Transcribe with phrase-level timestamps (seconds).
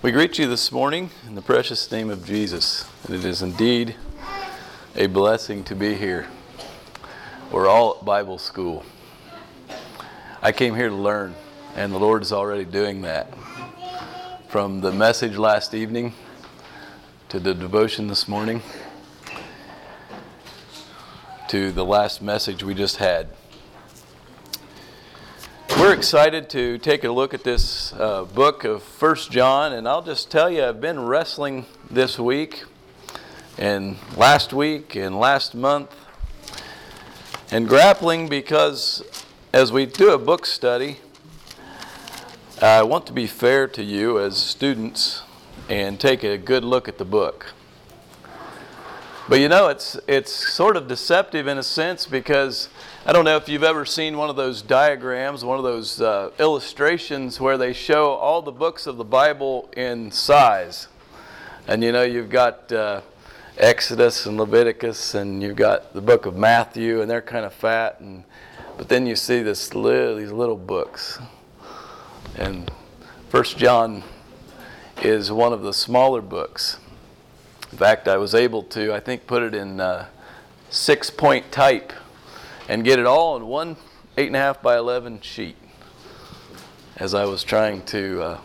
[0.00, 2.88] We greet you this morning in the precious name of Jesus.
[3.04, 3.96] And it is indeed
[4.94, 6.28] a blessing to be here.
[7.50, 8.84] We're all at Bible school.
[10.40, 11.34] I came here to learn,
[11.74, 13.34] and the Lord is already doing that.
[14.48, 16.14] From the message last evening
[17.28, 18.62] to the devotion this morning
[21.48, 23.30] to the last message we just had.
[25.88, 30.02] We're excited to take a look at this uh, book of First John, and I'll
[30.02, 32.64] just tell you, I've been wrestling this week,
[33.56, 35.96] and last week, and last month,
[37.50, 39.02] and grappling because
[39.54, 40.98] as we do a book study,
[42.60, 45.22] I want to be fair to you as students
[45.70, 47.54] and take a good look at the book.
[49.28, 52.70] But you know, it's, it's sort of deceptive in a sense because
[53.04, 56.30] I don't know if you've ever seen one of those diagrams, one of those uh,
[56.38, 60.88] illustrations where they show all the books of the Bible in size.
[61.66, 63.02] And you know, you've got uh,
[63.58, 68.00] Exodus and Leviticus, and you've got the book of Matthew, and they're kind of fat.
[68.00, 68.24] And,
[68.78, 71.18] but then you see this little, these little books.
[72.36, 72.70] And
[73.28, 74.04] First John
[75.02, 76.78] is one of the smaller books.
[77.70, 80.06] In fact, I was able to, I think, put it in uh,
[80.70, 81.92] six point type
[82.68, 83.76] and get it all in one
[84.16, 85.56] 8.5 by 11 sheet
[86.96, 88.40] as I was trying to, uh,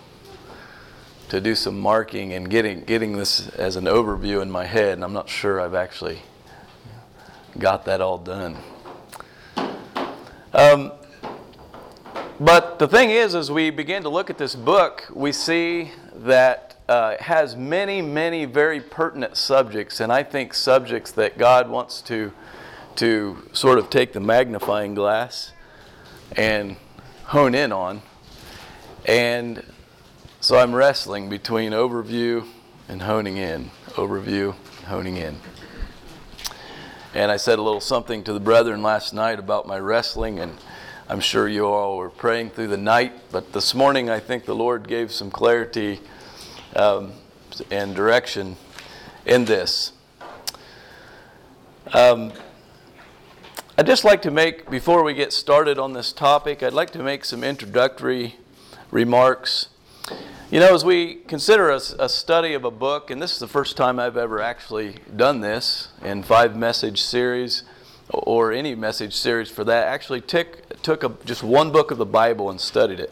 [1.29, 4.93] to do some marking and getting, getting this as an overview in my head.
[4.93, 6.19] And I'm not sure I've actually
[7.57, 8.57] got that all done.
[10.53, 10.91] Um,
[12.39, 16.72] but the thing is, as we begin to look at this book, we see that
[16.87, 22.33] uh, has many, many very pertinent subjects, and I think subjects that God wants to,
[22.97, 25.51] to sort of take the magnifying glass
[26.35, 26.75] and
[27.25, 28.01] hone in on.
[29.05, 29.63] And
[30.39, 32.45] so I'm wrestling between overview
[32.89, 33.71] and honing in.
[33.91, 35.37] Overview, honing in.
[37.13, 40.57] And I said a little something to the brethren last night about my wrestling, and
[41.07, 43.13] I'm sure you all were praying through the night.
[43.31, 46.01] But this morning, I think the Lord gave some clarity
[46.75, 47.13] um,
[47.71, 48.55] and direction
[49.25, 49.93] in this.
[51.93, 52.33] Um,
[53.77, 57.03] I'd just like to make, before we get started on this topic, I'd like to
[57.03, 58.35] make some introductory
[58.91, 59.69] remarks.
[60.51, 63.47] You know, as we consider a, a, study of a book, and this is the
[63.47, 67.63] first time I've ever actually done this in five message series
[68.09, 72.05] or any message series for that, actually took, took a, just one book of the
[72.05, 73.11] Bible and studied it.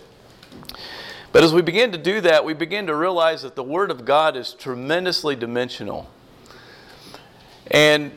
[1.31, 4.03] But as we begin to do that, we begin to realize that the Word of
[4.03, 6.09] God is tremendously dimensional.
[7.67, 8.11] And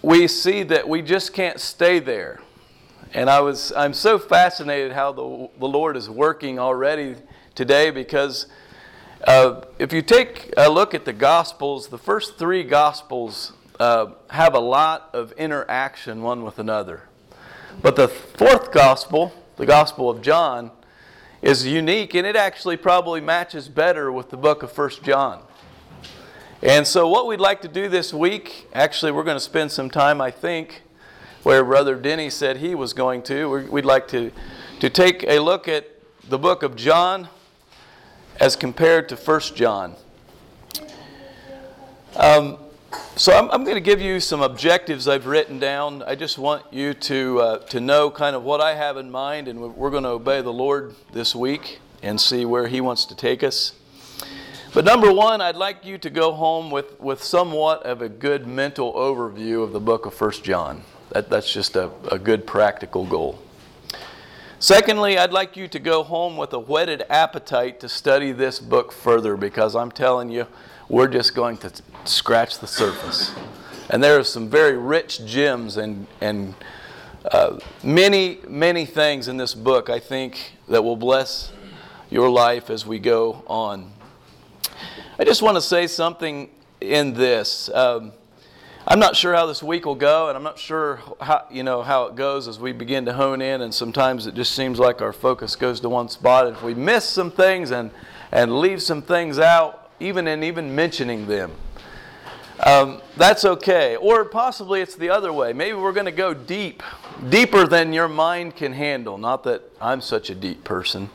[0.00, 2.40] we see that we just can't stay there.
[3.12, 7.16] And I was, I'm so fascinated how the, the Lord is working already
[7.54, 8.46] today because
[9.26, 14.54] uh, if you take a look at the Gospels, the first three Gospels uh, have
[14.54, 17.02] a lot of interaction one with another.
[17.82, 20.70] But the fourth Gospel, the Gospel of John,
[21.42, 25.42] is unique and it actually probably matches better with the book of First John.
[26.62, 29.90] And so, what we'd like to do this week, actually, we're going to spend some
[29.90, 30.82] time, I think,
[31.42, 33.66] where Brother Denny said he was going to.
[33.68, 34.30] We'd like to,
[34.78, 35.88] to take a look at
[36.28, 37.28] the book of John
[38.38, 39.96] as compared to First John.
[42.14, 42.58] Um,
[43.16, 46.02] so I'm, I'm, going to give you some objectives I've written down.
[46.02, 49.48] I just want you to, uh, to know kind of what I have in mind,
[49.48, 53.14] and we're going to obey the Lord this week and see where He wants to
[53.14, 53.74] take us.
[54.74, 58.46] But number one, I'd like you to go home with, with somewhat of a good
[58.46, 60.82] mental overview of the book of First John.
[61.10, 63.38] That, that's just a, a good practical goal.
[64.58, 68.92] Secondly, I'd like you to go home with a whetted appetite to study this book
[68.92, 70.46] further because I'm telling you,
[70.92, 71.72] we're just going to
[72.04, 73.34] scratch the surface.
[73.88, 76.54] And there are some very rich gems and, and
[77.24, 81.50] uh, many, many things in this book, I think, that will bless
[82.10, 83.90] your life as we go on.
[85.18, 86.50] I just want to say something
[86.82, 87.70] in this.
[87.72, 88.12] Um,
[88.86, 91.82] I'm not sure how this week will go, and I'm not sure how you know
[91.82, 93.62] how it goes as we begin to hone in.
[93.62, 96.48] And sometimes it just seems like our focus goes to one spot.
[96.48, 97.92] If we miss some things and
[98.30, 101.52] and leave some things out, even in even mentioning them.
[102.64, 103.96] Um, that's okay.
[103.96, 105.52] Or possibly it's the other way.
[105.52, 106.82] Maybe we're going to go deep,
[107.28, 109.18] deeper than your mind can handle.
[109.18, 111.10] Not that I'm such a deep person,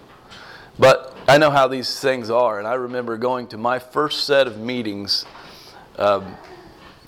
[0.77, 2.59] but I know how these things are.
[2.59, 5.25] And I remember going to my first set of meetings,
[5.97, 6.35] um,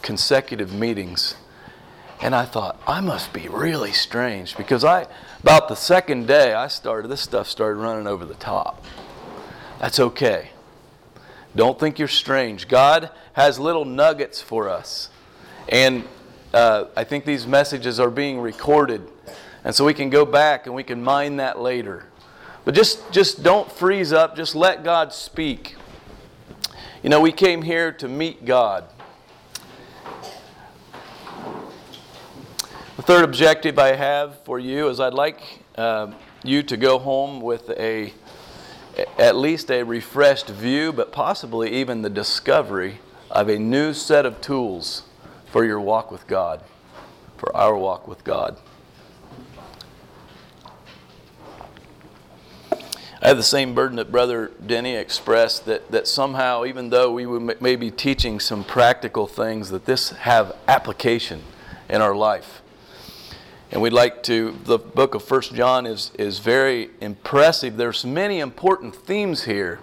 [0.02, 1.36] consecutive meetings,
[2.22, 5.08] and I thought, I must be really strange because I,
[5.42, 8.84] about the second day I started, this stuff started running over the top.
[9.80, 10.50] That's okay.
[11.56, 12.68] Don't think you're strange.
[12.68, 15.10] God has little nuggets for us.
[15.68, 16.04] And
[16.54, 19.08] uh, I think these messages are being recorded.
[19.64, 22.06] And so we can go back and we can mine that later.
[22.66, 24.36] But just, just don't freeze up.
[24.36, 25.76] Just let God speak.
[27.04, 28.86] You know, we came here to meet God.
[32.98, 35.42] The third objective I have for you is I'd like
[35.78, 36.12] uh,
[36.44, 38.14] you to go home with a
[39.18, 43.00] at least a refreshed view, but possibly even the discovery
[43.30, 45.04] of a new set of tools
[45.52, 46.64] for your walk with God,
[47.38, 48.58] for our walk with God.
[53.22, 57.26] I have the same burden that Brother Denny expressed that, that somehow, even though we
[57.60, 61.44] may be teaching some practical things, that this have application
[61.90, 62.62] in our life.
[63.72, 67.78] And we'd like to, the book of First John is, is very impressive.
[67.78, 69.80] There's many important themes here.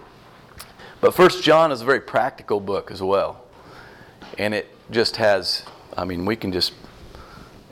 [1.00, 3.44] But First John is a very practical book as well.
[4.38, 5.62] And it just has,
[5.96, 6.72] I mean, we can just,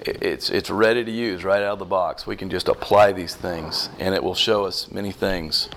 [0.02, 2.28] it's, it's ready to use right out of the box.
[2.28, 5.68] We can just apply these things, and it will show us many things.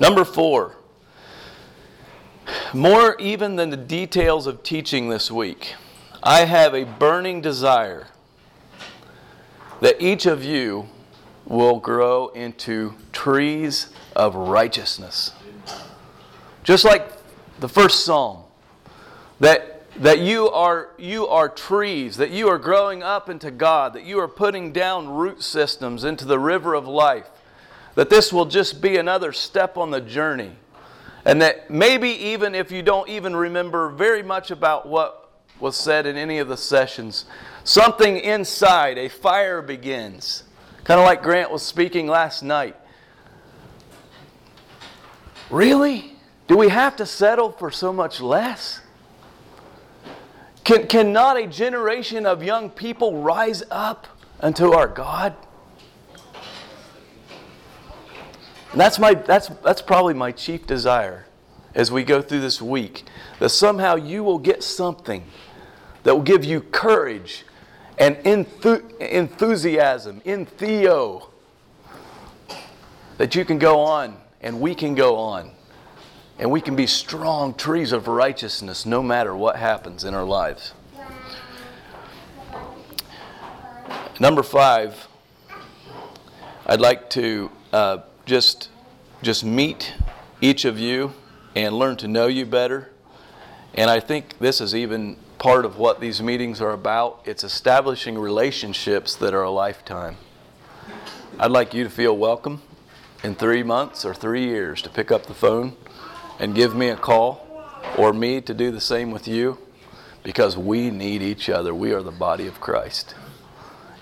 [0.00, 0.76] Number four,
[2.72, 5.74] more even than the details of teaching this week,
[6.22, 8.06] I have a burning desire
[9.80, 10.88] that each of you
[11.46, 15.32] will grow into trees of righteousness.
[16.62, 17.10] Just like
[17.60, 18.42] the first psalm,
[19.40, 24.04] that that you are you are trees that you are growing up into God that
[24.04, 27.26] you are putting down root systems into the river of life
[27.96, 30.52] that this will just be another step on the journey
[31.24, 36.06] and that maybe even if you don't even remember very much about what was said
[36.06, 37.24] in any of the sessions
[37.68, 40.44] Something inside, a fire begins.
[40.84, 42.74] Kind of like Grant was speaking last night.
[45.50, 46.16] Really?
[46.46, 48.80] Do we have to settle for so much less?
[50.64, 54.06] Can, cannot a generation of young people rise up
[54.40, 55.34] unto our God?
[58.72, 61.26] And that's, my, that's, that's probably my chief desire
[61.74, 63.04] as we go through this week
[63.40, 65.26] that somehow you will get something
[66.04, 67.44] that will give you courage
[67.98, 71.30] and enthu- enthusiasm, in Theo,
[73.16, 75.50] that you can go on and we can go on.
[76.38, 80.72] And we can be strong trees of righteousness no matter what happens in our lives.
[84.20, 85.08] Number five,
[86.66, 88.68] I'd like to uh, just,
[89.22, 89.94] just meet
[90.40, 91.12] each of you
[91.56, 92.90] and learn to know you better.
[93.74, 97.20] And I think this is even part of what these meetings are about.
[97.24, 100.16] It's establishing relationships that are a lifetime.
[101.38, 102.60] I'd like you to feel welcome
[103.22, 105.76] in three months or three years to pick up the phone
[106.40, 107.46] and give me a call
[107.96, 109.58] or me to do the same with you
[110.24, 111.72] because we need each other.
[111.72, 113.14] We are the body of Christ.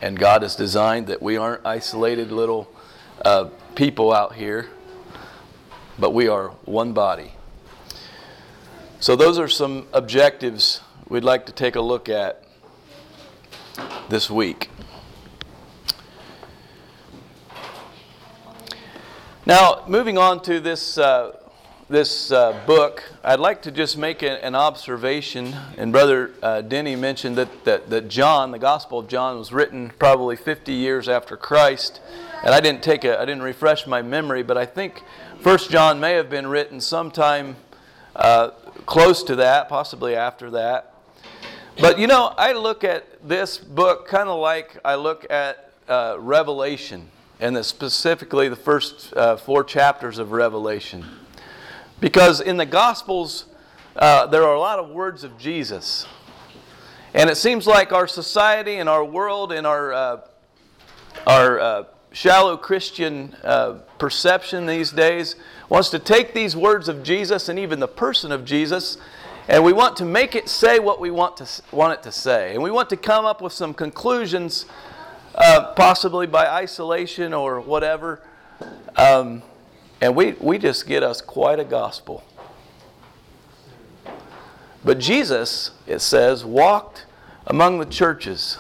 [0.01, 2.71] And God has designed that we aren't isolated little
[3.23, 4.69] uh, people out here,
[5.99, 7.33] but we are one body.
[9.01, 12.43] So, those are some objectives we'd like to take a look at
[14.09, 14.71] this week.
[19.45, 21.37] Now, moving on to this, uh,
[21.89, 25.55] this uh, book, I'd like to just make a, an observation.
[25.79, 29.93] And Brother uh, Denny mentioned that, that, that John, the Gospel of John, was written
[30.01, 32.01] probably 50 years after Christ.
[32.43, 35.05] And I didn't take a, I didn't refresh my memory, but I think
[35.41, 37.55] First John may have been written sometime
[38.17, 38.51] uh,
[38.87, 40.96] close to that, possibly after that.
[41.79, 46.17] But you know, I look at this book kind of like I look at uh,
[46.19, 51.05] Revelation, and specifically the first uh, four chapters of Revelation.
[52.01, 53.45] Because in the Gospels,
[53.95, 56.07] uh, there are a lot of words of Jesus.
[57.13, 60.21] And it seems like our society and our world and our, uh,
[61.27, 65.37] our uh, shallow Christian uh, perception these days
[65.69, 68.97] wants to take these words of Jesus and even the person of Jesus
[69.49, 72.55] and we want to make it say what we want, to, want it to say.
[72.55, 74.67] And we want to come up with some conclusions,
[75.35, 78.23] uh, possibly by isolation or whatever.
[78.97, 79.43] Um,
[80.01, 82.25] and we, we just get us quite a gospel.
[84.85, 87.07] But Jesus, it says, walked
[87.47, 88.59] among the churches.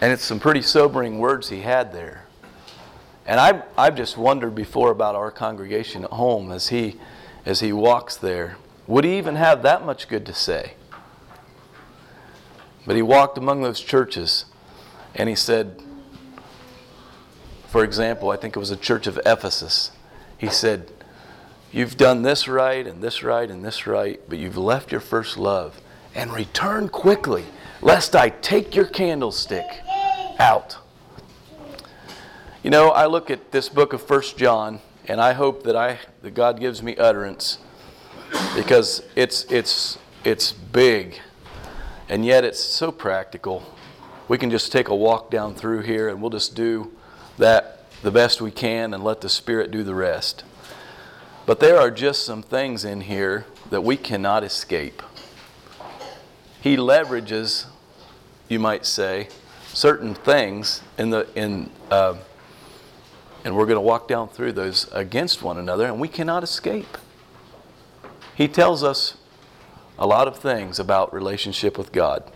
[0.00, 2.26] And it's some pretty sobering words he had there.
[3.26, 6.98] And I've, I've just wondered before about our congregation at home as he
[7.44, 8.56] as he walks there,
[8.86, 10.74] would he even have that much good to say?
[12.86, 14.46] But he walked among those churches
[15.14, 15.82] and he said,
[17.72, 19.92] for example, I think it was a church of Ephesus.
[20.36, 20.90] He said,
[21.72, 25.38] You've done this right and this right and this right, but you've left your first
[25.38, 25.80] love.
[26.14, 27.46] And return quickly,
[27.80, 29.64] lest I take your candlestick
[30.38, 30.76] out.
[32.62, 34.80] You know, I look at this book of First John,
[35.12, 37.58] and I hope that I that God gives me utterance
[38.56, 41.20] because it's it's it's big,
[42.08, 43.62] and yet it's so practical.
[44.26, 46.92] We can just take a walk down through here, and we'll just do
[47.36, 50.44] that the best we can, and let the Spirit do the rest.
[51.44, 55.02] But there are just some things in here that we cannot escape.
[56.62, 57.66] He leverages,
[58.48, 59.28] you might say,
[59.74, 62.14] certain things in the in uh,
[63.44, 66.98] and we're going to walk down through those against one another, and we cannot escape.
[68.34, 69.16] He tells us
[69.98, 72.30] a lot of things about relationship with God.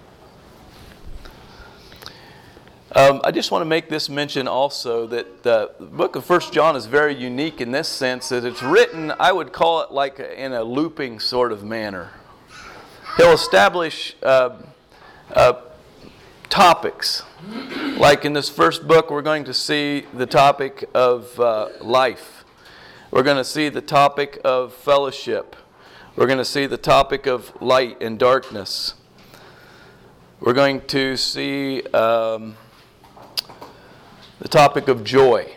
[2.94, 6.76] Um, I just want to make this mention also that the book of First John
[6.76, 10.52] is very unique in this sense that it's written, I would call it like in
[10.52, 12.10] a looping sort of manner.
[13.18, 14.56] He'll establish uh,
[15.30, 15.54] uh,
[16.56, 17.22] topics.
[17.98, 22.44] Like in this first book, we're going to see the topic of uh, life.
[23.10, 25.54] We're going to see the topic of fellowship.
[26.16, 28.94] We're going to see the topic of light and darkness.
[30.40, 31.82] We're going to see.
[31.88, 32.56] Um,
[34.38, 35.56] the topic of joy.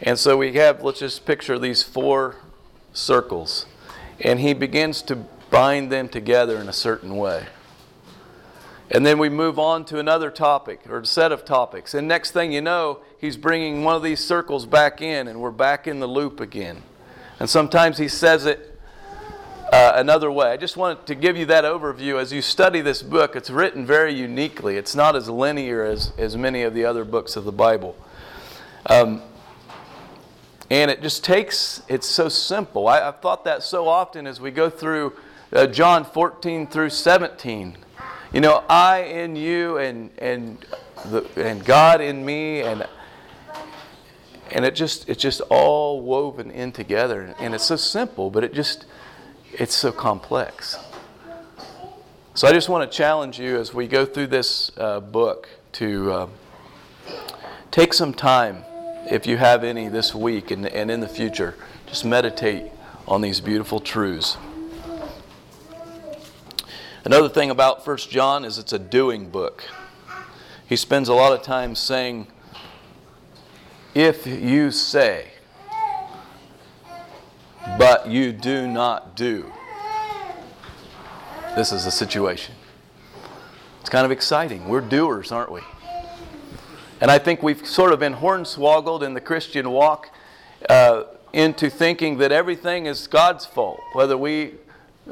[0.00, 2.36] And so we have, let's just picture these four
[2.92, 3.66] circles.
[4.20, 5.16] And he begins to
[5.50, 7.46] bind them together in a certain way.
[8.90, 11.94] And then we move on to another topic or set of topics.
[11.94, 15.50] And next thing you know, he's bringing one of these circles back in, and we're
[15.50, 16.82] back in the loop again.
[17.40, 18.78] And sometimes he says it
[19.72, 20.50] uh, another way.
[20.50, 22.20] I just wanted to give you that overview.
[22.20, 24.76] As you study this book, it's written very uniquely.
[24.76, 27.96] It's not as linear as, as many of the other books of the Bible.
[28.86, 29.22] Um,
[30.70, 32.86] and it just takes, it's so simple.
[32.86, 35.14] I, have thought that so often as we go through
[35.52, 37.78] uh, John 14 through 17.
[38.34, 40.58] You know, I in you and, and,
[41.04, 42.84] the, and God in me and
[44.50, 48.52] and it just it's just all woven in together and it's so simple but it
[48.52, 48.86] just
[49.52, 50.76] it's so complex.
[52.34, 56.12] So I just want to challenge you as we go through this uh, book to
[56.12, 56.28] uh,
[57.70, 58.64] take some time,
[59.08, 61.54] if you have any this week and, and in the future,
[61.86, 62.64] just meditate
[63.06, 64.36] on these beautiful truths.
[67.04, 69.64] Another thing about First John is it's a doing book.
[70.66, 72.28] He spends a lot of time saying,
[73.94, 75.28] if you say,
[77.78, 79.52] but you do not do.
[81.54, 82.54] This is the situation.
[83.82, 84.66] It's kind of exciting.
[84.66, 85.60] We're doers, aren't we?
[87.02, 90.08] And I think we've sort of been hornswoggled in the Christian walk
[90.70, 91.02] uh,
[91.34, 94.54] into thinking that everything is God's fault, whether we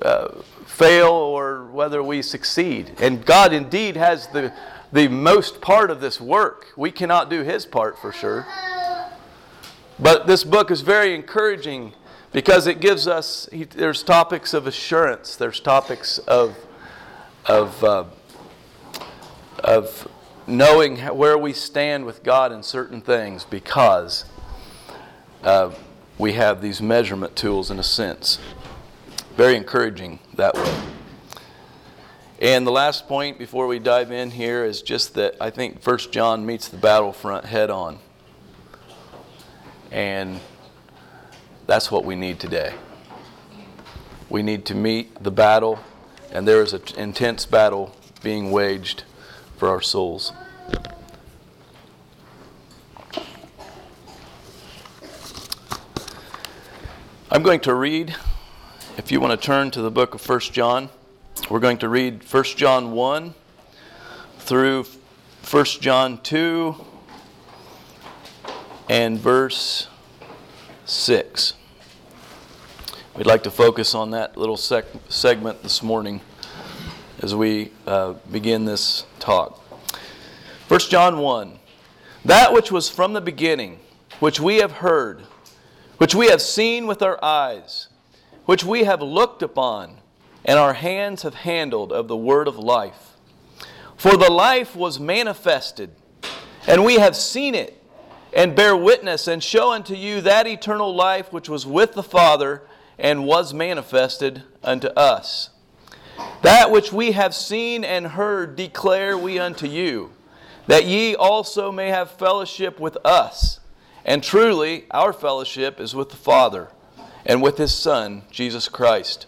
[0.00, 0.28] uh,
[0.66, 2.92] fail or whether we succeed.
[3.00, 4.52] And God indeed has the,
[4.92, 6.68] the most part of this work.
[6.76, 8.46] We cannot do His part for sure.
[9.98, 11.92] But this book is very encouraging
[12.32, 16.56] because it gives us he, there's topics of assurance there's topics of
[17.46, 18.04] of uh,
[19.58, 20.08] of
[20.46, 24.24] knowing where we stand with God in certain things because
[25.44, 25.72] uh,
[26.18, 28.38] we have these measurement tools in a sense
[29.36, 30.82] very encouraging that way
[32.40, 36.10] and the last point before we dive in here is just that I think First
[36.10, 37.98] John meets the battlefront head on
[39.92, 40.40] and
[41.66, 42.74] that's what we need today.
[44.28, 45.78] We need to meet the battle,
[46.32, 49.04] and there is an intense battle being waged
[49.58, 50.32] for our souls.
[57.30, 58.14] I'm going to read,
[58.98, 60.90] if you want to turn to the book of 1 John,
[61.48, 63.34] we're going to read 1 John 1
[64.38, 64.84] through
[65.50, 66.76] 1 John 2
[68.90, 69.88] and verse
[70.84, 71.54] 6.
[73.16, 76.20] We'd like to focus on that little sec- segment this morning
[77.20, 79.58] as we uh, begin this talk.
[80.68, 81.58] 1 John 1
[82.26, 83.78] That which was from the beginning,
[84.20, 85.22] which we have heard,
[85.96, 87.88] which we have seen with our eyes,
[88.44, 89.98] which we have looked upon,
[90.44, 93.12] and our hands have handled of the word of life.
[93.96, 95.90] For the life was manifested,
[96.66, 97.80] and we have seen it
[98.34, 102.62] and bear witness and show unto you that eternal life which was with the Father
[102.98, 105.50] and was manifested unto us.
[106.42, 110.12] That which we have seen and heard declare we unto you,
[110.66, 113.60] that ye also may have fellowship with us.
[114.04, 116.70] And truly, our fellowship is with the Father
[117.24, 119.26] and with His Son, Jesus Christ.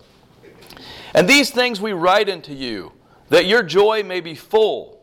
[1.15, 2.93] And these things we write unto you,
[3.29, 5.01] that your joy may be full.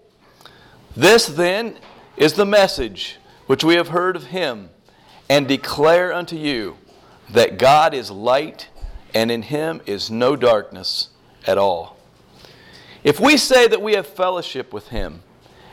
[0.95, 1.77] This then
[2.17, 3.17] is the message
[3.47, 4.69] which we have heard of Him,
[5.29, 6.77] and declare unto you
[7.29, 8.67] that God is light,
[9.13, 11.09] and in Him is no darkness
[11.47, 11.97] at all.
[13.03, 15.23] If we say that we have fellowship with Him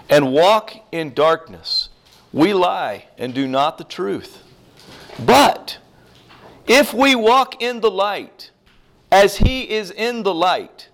[0.08, 1.88] and walk in darkness,
[2.32, 4.42] we lie and do not the truth.
[5.18, 5.78] But
[6.68, 8.50] if we walk in the light,
[9.10, 10.90] as He is in the light,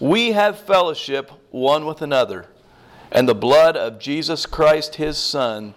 [0.00, 2.46] we have fellowship one with another,
[3.12, 5.74] and the blood of Jesus Christ, His Son,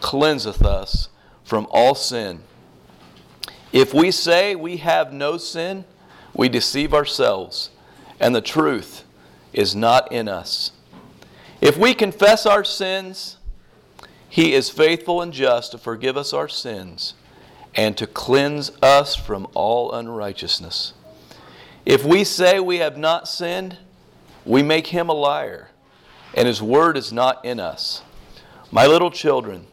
[0.00, 1.10] cleanseth us
[1.44, 2.40] from all sin.
[3.72, 5.84] If we say we have no sin,
[6.34, 7.70] we deceive ourselves,
[8.18, 9.04] and the truth
[9.52, 10.72] is not in us.
[11.60, 13.36] If we confess our sins,
[14.28, 17.14] He is faithful and just to forgive us our sins
[17.74, 20.94] and to cleanse us from all unrighteousness.
[21.86, 23.78] If we say we have not sinned,
[24.44, 25.70] we make Him a liar,
[26.34, 28.02] and His word is not in us.
[28.70, 29.66] My little children,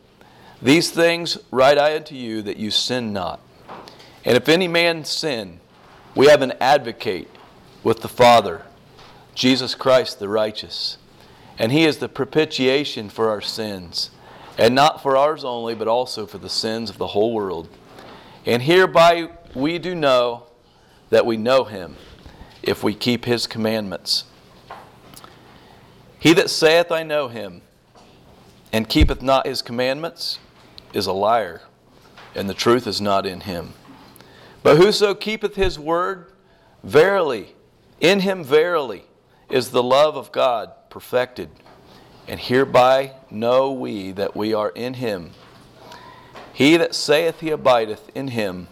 [0.61, 3.39] these things write I unto you that you sin not.
[4.23, 5.59] And if any man sin,
[6.15, 7.29] we have an advocate
[7.83, 8.63] with the Father,
[9.35, 10.97] Jesus Christ the righteous.
[11.59, 14.09] And he is the propitiation for our sins,
[14.57, 17.69] and not for ours only, but also for the sins of the whole world.
[18.45, 20.43] And hereby we do know
[21.09, 21.95] that we know him,
[22.61, 24.25] if we keep his commandments.
[26.19, 27.61] He that saith, I know him,
[28.71, 30.39] and keepeth not his commandments,
[30.93, 31.61] is a liar,
[32.33, 33.73] and the truth is not in him.
[34.63, 36.31] But whoso keepeth his word,
[36.83, 37.55] verily,
[37.99, 39.05] in him verily,
[39.49, 41.49] is the love of God perfected.
[42.27, 45.31] And hereby know we that we are in him.
[46.55, 48.69] He that saith he abideth in him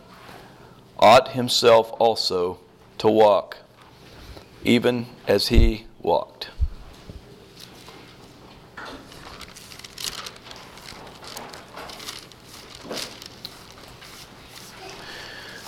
[0.97, 2.59] ought himself also
[2.97, 3.57] to walk,
[4.63, 6.49] even as he walked.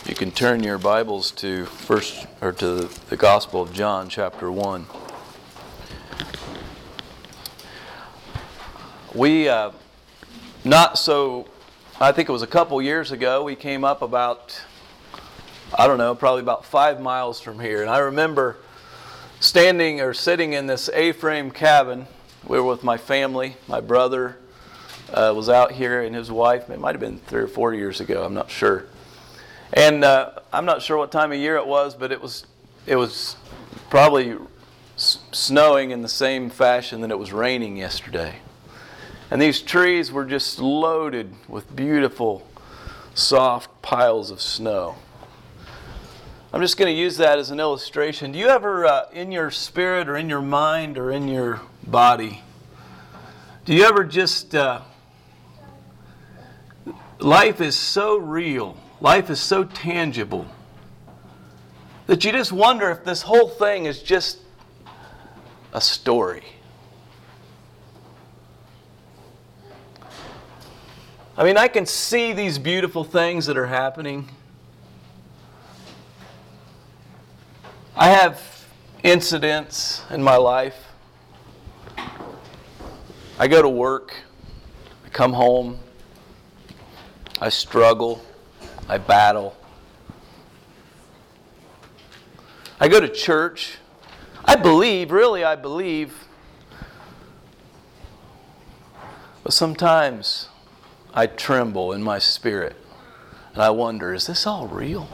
[0.06, 4.86] You can turn your Bibles to first or to the Gospel of John chapter 1.
[9.14, 9.72] We uh,
[10.64, 11.50] not so
[12.00, 14.62] I think it was a couple years ago we came up about
[15.78, 18.58] I don't know, probably about 5 miles from here and I remember
[19.40, 22.08] standing or sitting in this A-frame cabin.
[22.46, 24.38] We were with my family, my brother
[25.14, 26.70] uh, was out here and his wife.
[26.70, 28.86] It might have been 3 or 4 years ago, I'm not sure
[29.74, 32.46] and uh, I'm not sure what time of year it was, but it was
[32.86, 33.36] it was
[33.90, 34.36] probably
[34.96, 38.36] s- snowing in the same fashion that it was raining yesterday.
[39.36, 42.48] And these trees were just loaded with beautiful,
[43.14, 44.96] soft piles of snow.
[46.54, 48.32] I'm just going to use that as an illustration.
[48.32, 52.44] Do you ever, uh, in your spirit or in your mind or in your body,
[53.66, 54.84] do you ever just, uh,
[57.20, 60.46] life is so real Life is so tangible
[62.08, 64.40] that you just wonder if this whole thing is just
[65.74, 66.55] a story.
[71.38, 74.30] I mean, I can see these beautiful things that are happening.
[77.96, 78.42] I have
[79.04, 80.92] incidents in my life.
[83.38, 84.16] I go to work,
[85.06, 85.80] I come home,
[87.42, 88.22] I struggle.
[88.88, 89.58] I battle.
[92.80, 93.78] I go to church.
[94.44, 96.28] I believe, really, I believe.
[99.44, 100.50] But sometimes
[101.16, 102.76] I tremble in my spirit
[103.56, 105.08] and I wonder is this all real?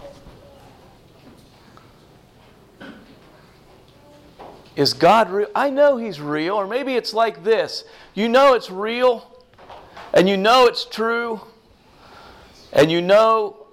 [4.76, 5.50] Is God real?
[5.54, 9.46] I know He's real, or maybe it's like this you know it's real,
[10.14, 11.42] and you know it's true,
[12.74, 13.68] and you know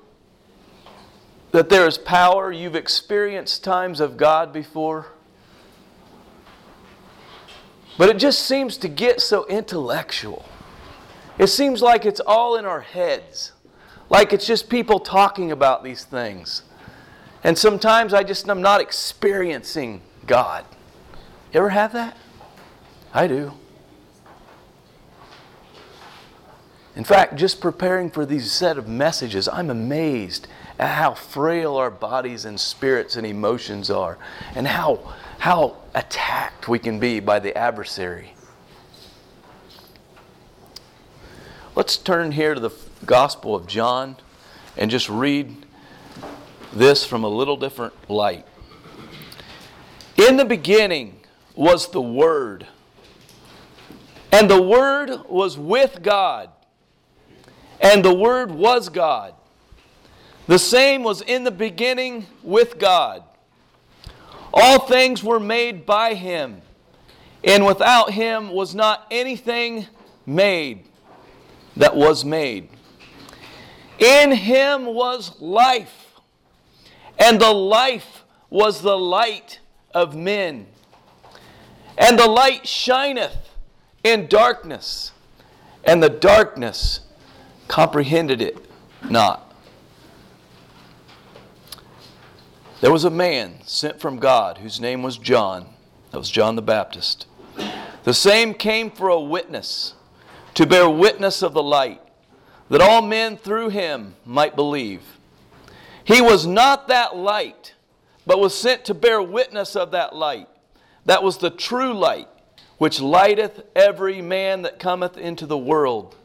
[1.52, 2.52] that there is power.
[2.52, 5.06] You've experienced times of God before.
[7.96, 10.44] But it just seems to get so intellectual.
[11.38, 13.52] It seems like it's all in our heads,
[14.10, 16.62] like it's just people talking about these things.
[17.44, 20.64] And sometimes I just am not experiencing God.
[21.52, 22.16] You ever have that?
[23.14, 23.52] I do.
[26.96, 30.48] In fact, just preparing for these set of messages, I'm amazed
[30.80, 34.18] at how frail our bodies and spirits and emotions are,
[34.56, 38.32] and how, how attacked we can be by the adversary.
[41.78, 42.72] Let's turn here to the
[43.06, 44.16] Gospel of John
[44.76, 45.64] and just read
[46.72, 48.44] this from a little different light.
[50.16, 51.20] In the beginning
[51.54, 52.66] was the Word,
[54.32, 56.50] and the Word was with God,
[57.80, 59.34] and the Word was God.
[60.48, 63.22] The same was in the beginning with God.
[64.52, 66.60] All things were made by Him,
[67.44, 69.86] and without Him was not anything
[70.26, 70.87] made
[71.78, 72.68] that was made.
[73.98, 76.20] In Him was life,
[77.18, 79.60] and the life was the light
[79.94, 80.66] of men.
[81.96, 83.50] And the light shineth
[84.04, 85.12] in darkness,
[85.84, 87.00] and the darkness
[87.66, 88.56] comprehended it
[89.08, 89.44] not.
[92.80, 95.66] There was a man sent from God whose name was John.
[96.12, 97.26] That was John the Baptist.
[98.04, 99.94] The same came for a witness,
[100.58, 102.02] to bear witness of the light,
[102.68, 105.02] that all men through him might believe.
[106.02, 107.74] He was not that light,
[108.26, 110.48] but was sent to bear witness of that light.
[111.04, 112.26] That was the true light,
[112.76, 116.16] which lighteth every man that cometh into the world.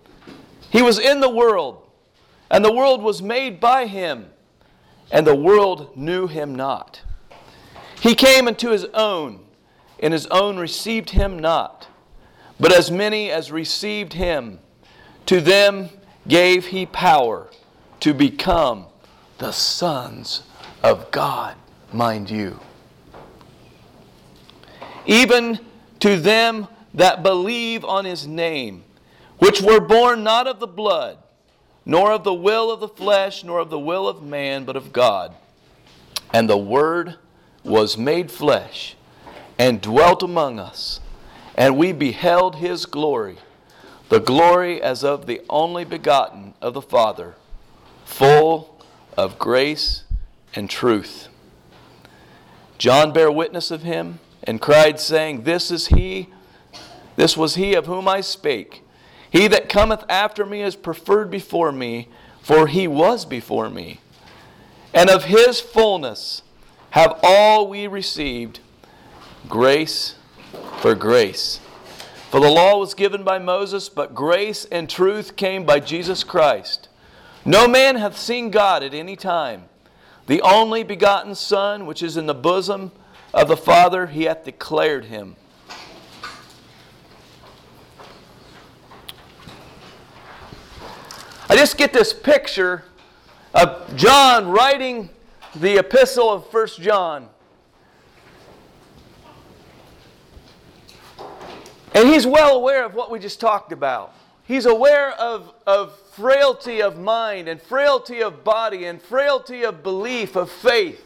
[0.72, 1.88] He was in the world,
[2.50, 4.32] and the world was made by him
[5.12, 7.04] and the world knew him not.
[8.02, 9.46] He came into his own,
[10.00, 11.88] and his own received him not.
[12.60, 14.60] But as many as received him,
[15.26, 15.89] to them
[16.28, 17.50] gave he power
[18.00, 18.86] to become
[19.38, 20.44] the sons
[20.82, 21.56] of God,
[21.92, 22.60] mind you.
[25.06, 25.60] Even
[26.00, 28.84] to them that believe on his name,
[29.39, 31.18] which were born not of the blood,
[31.86, 34.94] nor of the will of the flesh, nor of the will of man, but of
[34.94, 35.34] God.
[36.34, 37.16] And the Word
[37.63, 38.96] was made flesh
[39.58, 41.00] and dwelt among us,
[41.56, 43.38] and we beheld his glory,
[44.10, 47.36] the glory as of the only begotten of the Father,
[48.06, 48.84] full
[49.18, 50.04] of grace
[50.56, 51.28] and truth.
[52.78, 56.30] John bare witness of him and cried, saying, This is he,
[57.16, 58.82] this was he of whom I spake.
[59.30, 62.10] He that cometh after me is preferred before me,
[62.42, 64.00] for he was before me.
[64.94, 66.42] And of his fullness
[66.92, 68.60] have all we received
[69.50, 70.16] grace
[70.80, 71.60] for grace.
[72.30, 76.89] For the law was given by Moses, but grace and truth came by Jesus Christ.
[77.46, 79.66] No man hath seen God at any time.
[80.28, 82.92] The only begotten Son, which is in the bosom
[83.34, 85.36] of the Father, he hath declared him.
[91.50, 92.86] I just get this picture
[93.54, 95.10] of John writing
[95.56, 97.30] the epistle of First John.
[101.93, 104.13] And he's well aware of what we just talked about.
[104.45, 110.36] He's aware of, of frailty of mind and frailty of body and frailty of belief,
[110.36, 111.01] of faith.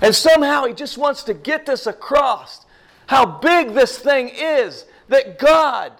[0.00, 2.66] And somehow he just wants to get this across
[3.06, 5.92] how big this thing is that God,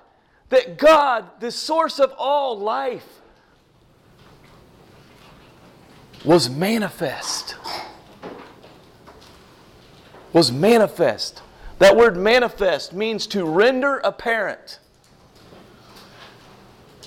[0.48, 3.20] that God, the source of all life,
[6.24, 7.57] was manifest.
[10.33, 11.42] Was manifest.
[11.85, 14.79] That word manifest means to render apparent.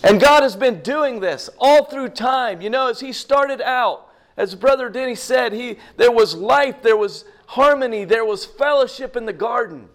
[0.04, 2.62] And God has been doing this all through time.
[2.62, 6.96] You know, as He started out, as Brother Denny said, he, there was life, there
[6.96, 9.90] was harmony, there was fellowship in the garden.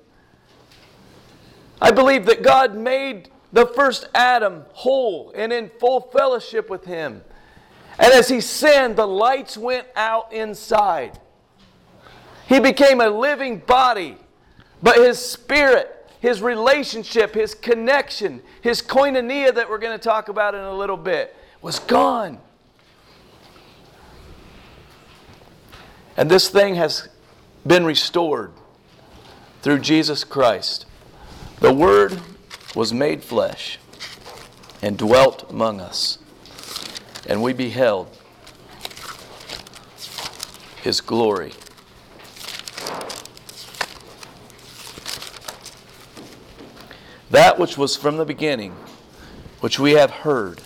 [1.81, 7.23] I believe that God made the first Adam whole and in full fellowship with Him.
[8.01, 11.21] And as he sinned, the lights went out inside.
[12.49, 14.17] He became a living body,
[14.83, 20.55] but his spirit, his relationship, his connection, his koinonia that we're going to talk about
[20.55, 22.39] in a little bit was gone.
[26.17, 27.09] And this thing has
[27.67, 28.53] been restored
[29.63, 30.87] through Jesus Christ.
[31.61, 32.21] The Word
[32.75, 33.79] was made flesh
[34.83, 36.19] and dwelt among us
[37.27, 38.09] and we beheld
[40.83, 41.53] his glory.
[47.33, 48.73] That which was from the beginning,
[49.61, 50.61] which we have heard.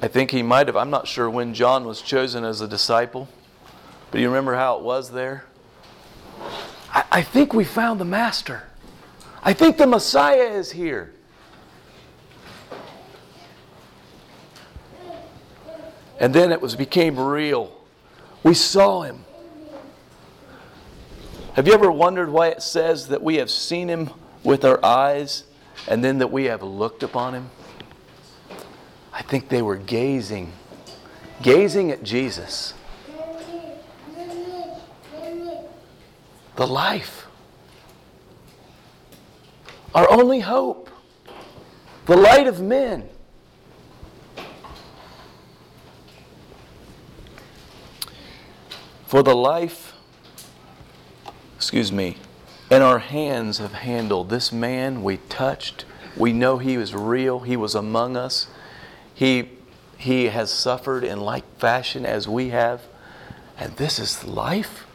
[0.00, 3.28] I think he might have, I'm not sure when John was chosen as a disciple,
[4.12, 5.46] but you remember how it was there?
[6.92, 8.62] I, I think we found the Master.
[9.42, 11.12] I think the Messiah is here.
[16.20, 17.72] And then it was became real.
[18.44, 19.25] We saw him.
[21.56, 24.10] Have you ever wondered why it says that we have seen him
[24.44, 25.44] with our eyes
[25.88, 27.50] and then that we have looked upon him?
[29.10, 30.52] I think they were gazing,
[31.40, 32.74] gazing at Jesus.
[36.56, 37.26] The life.
[39.94, 40.90] Our only hope.
[42.04, 43.08] The light of men.
[49.06, 49.95] For the life,
[51.56, 52.18] excuse me,
[52.70, 55.86] and our hands have handled this man we touched.
[56.16, 57.40] We know he was real.
[57.40, 58.46] He was among us.
[59.14, 59.50] He,
[59.96, 62.82] he has suffered in like fashion as we have.
[63.58, 64.86] And this is life?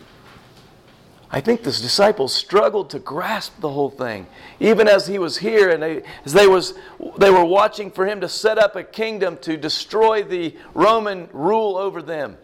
[1.32, 4.28] I think the disciples struggled to grasp the whole thing.
[4.60, 6.76] Even as he was here and they, as they, was,
[7.18, 11.78] they were watching for him to set up a kingdom to destroy the Roman rule
[11.78, 12.38] over them.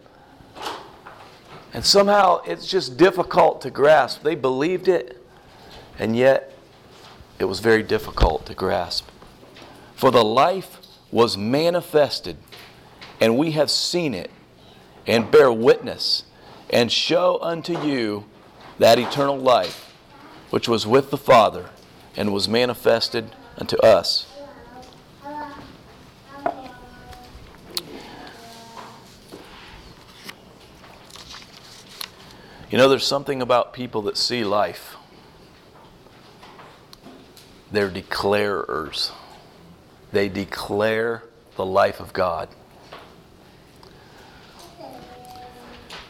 [1.72, 4.22] And somehow it's just difficult to grasp.
[4.22, 5.22] They believed it,
[5.98, 6.52] and yet
[7.38, 9.08] it was very difficult to grasp.
[9.94, 10.78] For the life
[11.10, 12.36] was manifested,
[13.20, 14.30] and we have seen it,
[15.06, 16.24] and bear witness,
[16.70, 18.24] and show unto you
[18.78, 19.94] that eternal life
[20.50, 21.70] which was with the Father
[22.16, 24.26] and was manifested unto us.
[32.70, 34.96] You know, there's something about people that see life.
[37.72, 39.10] They're declarers.
[40.12, 41.22] They declare
[41.56, 42.50] the life of God.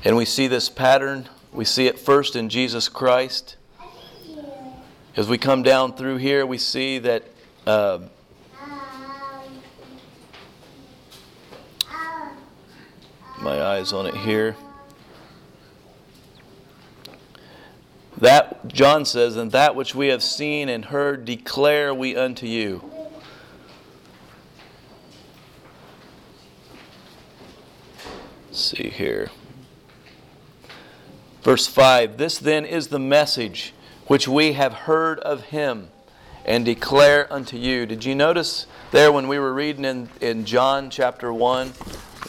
[0.05, 1.29] And we see this pattern.
[1.53, 3.57] We see it first in Jesus Christ.
[5.16, 7.23] As we come down through here, we see that
[7.66, 8.01] uh,
[13.40, 14.57] my eyes on it here.
[18.20, 22.83] That, John says, and that which we have seen and heard declare we unto you.
[28.46, 29.31] Let's see here.
[31.42, 33.72] Verse 5 This then is the message
[34.09, 35.88] which we have heard of him
[36.44, 37.87] and declare unto you.
[37.87, 41.72] Did you notice there when we were reading in, in John chapter 1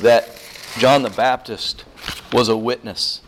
[0.01, 0.39] that
[0.77, 1.83] John the Baptist
[2.31, 3.21] was a witness?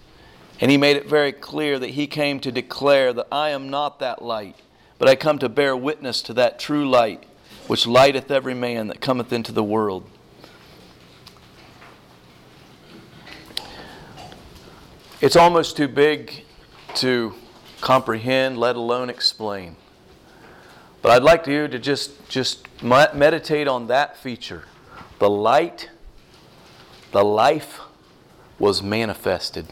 [0.62, 3.98] And he made it very clear that he came to declare that I am not
[4.00, 4.56] that light,
[5.00, 7.26] but I come to bear witness to that true light,
[7.66, 10.08] which lighteth every man that cometh into the world.
[15.20, 16.44] It's almost too big
[16.96, 17.34] to
[17.82, 19.76] comprehend, let alone explain.
[21.02, 24.66] But I'd like you to just, just meditate on that feature.
[25.18, 25.90] The light,
[27.12, 27.80] the life
[28.60, 29.66] was manifested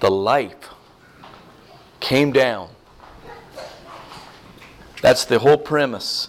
[0.00, 0.68] the life
[2.00, 2.70] came down.
[5.02, 6.28] That's the whole premise,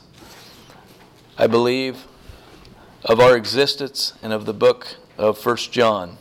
[1.38, 2.05] I believe,
[3.05, 6.17] of our existence and of the book of First John.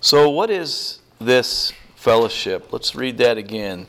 [0.00, 1.72] So, what is this
[2.06, 2.72] fellowship.
[2.72, 3.88] Let's read that again.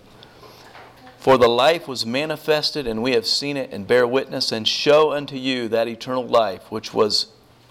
[1.20, 5.12] For the life was manifested, and we have seen it, and bear witness, and show
[5.12, 7.28] unto you that eternal life which was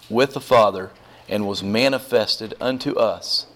[0.09, 0.91] with the Father,
[1.27, 3.47] and was manifested unto us.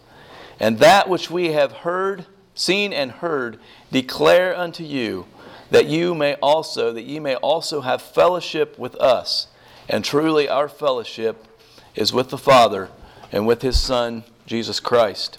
[0.60, 2.26] And that which we have heard,
[2.56, 3.58] seen, and heard,
[3.90, 5.28] declare unto you,
[5.70, 9.48] that you may also, that ye may also have fellowship with us.
[9.88, 11.48] And truly our fellowship
[11.96, 12.90] is with the Father
[13.32, 15.38] and with his Son, Jesus Christ.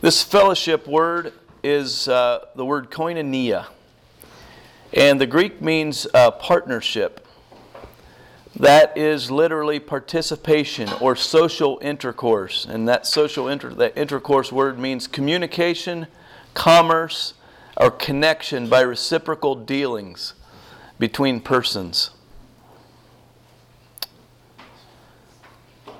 [0.00, 3.66] This fellowship word is uh, the word koinonia,
[4.92, 7.26] and the Greek means uh, partnership.
[8.54, 15.08] That is literally participation or social intercourse, and that social inter- that intercourse word means
[15.08, 16.06] communication,
[16.54, 17.34] commerce,
[17.76, 20.34] or connection by reciprocal dealings
[21.00, 22.10] between persons.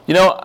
[0.06, 0.40] You know,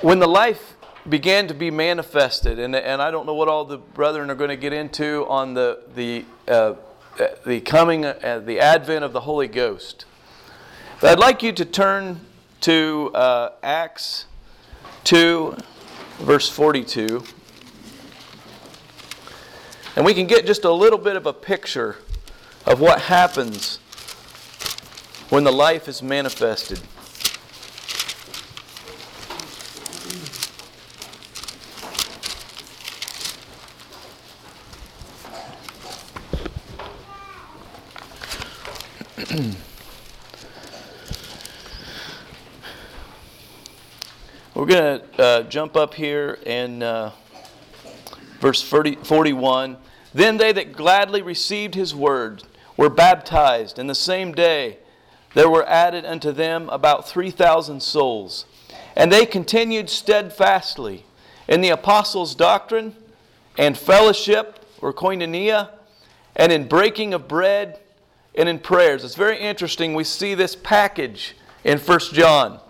[0.00, 0.73] when the life
[1.08, 4.50] began to be manifested, and, and I don't know what all the brethren are going
[4.50, 6.74] to get into on the the uh,
[7.44, 10.06] the coming, uh, the advent of the Holy Ghost.
[11.00, 12.20] But I'd like you to turn
[12.62, 14.26] to uh, Acts
[15.04, 15.56] two,
[16.18, 17.22] verse forty-two,
[19.96, 21.96] and we can get just a little bit of a picture
[22.64, 23.78] of what happens
[25.28, 26.80] when the life is manifested.
[44.54, 47.10] We're going to uh, jump up here in uh,
[48.38, 49.76] verse 40, 41.
[50.14, 52.44] Then they that gladly received his word
[52.76, 54.78] were baptized, and the same day
[55.34, 58.44] there were added unto them about 3,000 souls.
[58.94, 61.04] And they continued steadfastly
[61.48, 62.94] in the apostles' doctrine
[63.58, 65.70] and fellowship, or koinonia,
[66.36, 67.80] and in breaking of bread
[68.36, 69.02] and in prayers.
[69.02, 69.94] It's very interesting.
[69.94, 72.60] We see this package in 1 John.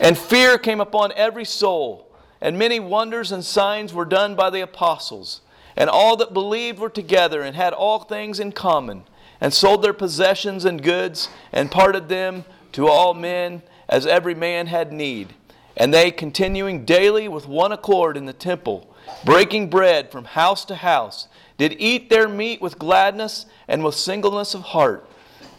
[0.00, 4.60] And fear came upon every soul, and many wonders and signs were done by the
[4.60, 5.40] apostles.
[5.76, 9.04] And all that believed were together and had all things in common,
[9.40, 14.66] and sold their possessions and goods, and parted them to all men as every man
[14.66, 15.34] had need.
[15.76, 18.88] And they, continuing daily with one accord in the temple,
[19.24, 21.28] breaking bread from house to house,
[21.58, 25.08] did eat their meat with gladness and with singleness of heart,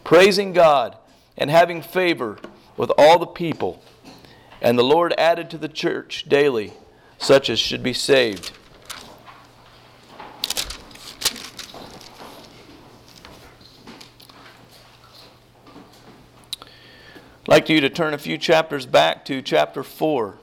[0.04, 0.98] praising God
[1.38, 2.38] and having favor
[2.78, 3.82] with all the people.
[4.66, 6.74] And the Lord added to the church daily
[7.20, 8.52] such as should be saved.
[17.44, 20.40] I'd like you to turn a few chapters back to chapter 4.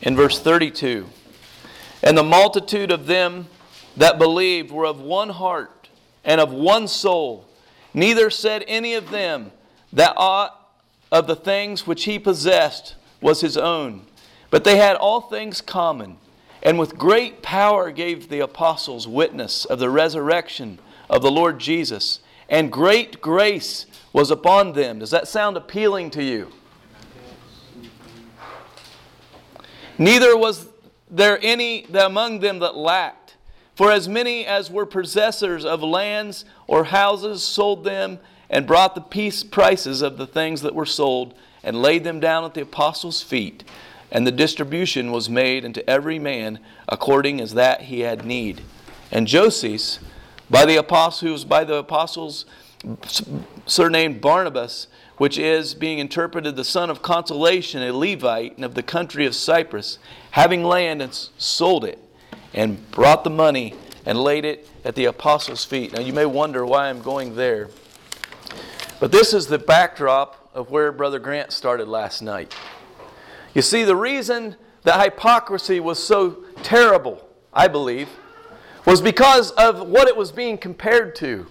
[0.00, 1.08] In verse 32.
[2.02, 3.46] And the multitude of them
[3.96, 5.90] that believed were of one heart
[6.24, 7.46] and of one soul.
[7.94, 9.52] Neither said any of them
[9.92, 10.58] that aught
[11.12, 14.06] of the things which he possessed was his own,
[14.50, 16.16] but they had all things common.
[16.62, 20.78] And with great power gave the apostles witness of the resurrection
[21.10, 25.00] of the Lord Jesus, and great grace was upon them.
[25.00, 26.50] Does that sound appealing to you?
[29.98, 30.68] Neither was
[31.10, 33.36] there any among them that lacked.
[33.74, 38.18] For as many as were possessors of lands or houses sold them
[38.52, 41.34] and brought the peace prices of the things that were sold
[41.64, 43.64] and laid them down at the apostles' feet.
[44.10, 48.60] And the distribution was made unto every man according as that he had need.
[49.10, 49.98] And Joses,
[50.50, 52.44] by the apostle, who was by the apostles
[53.64, 58.82] surnamed Barnabas, which is, being interpreted, the son of consolation, a Levite, and of the
[58.82, 59.98] country of Cyprus,
[60.32, 61.98] having land and sold it,
[62.52, 65.92] and brought the money and laid it at the apostles' feet.
[65.92, 67.70] Now you may wonder why I'm going there.
[69.02, 72.54] But this is the backdrop of where Brother Grant started last night.
[73.52, 78.08] You see, the reason that hypocrisy was so terrible, I believe,
[78.86, 81.48] was because of what it was being compared to.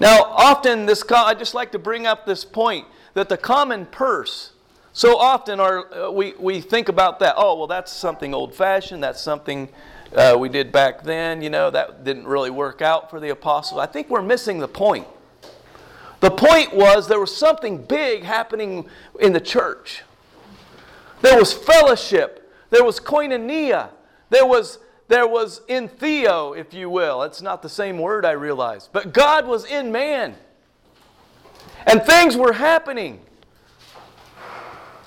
[0.00, 4.52] Now, often this, I just like to bring up this point that the common purse,
[4.94, 9.04] so often our, uh, we, we think about that, oh, well, that's something old fashioned,
[9.04, 9.68] that's something
[10.16, 13.78] uh, we did back then, you know, that didn't really work out for the apostles.
[13.78, 15.06] I think we're missing the point.
[16.22, 20.04] The point was there was something big happening in the church.
[21.20, 23.90] There was fellowship, there was koinonia,
[24.30, 27.24] there was there was entheo, if you will.
[27.24, 28.88] It's not the same word, I realize.
[28.90, 30.36] But God was in man.
[31.88, 33.20] And things were happening.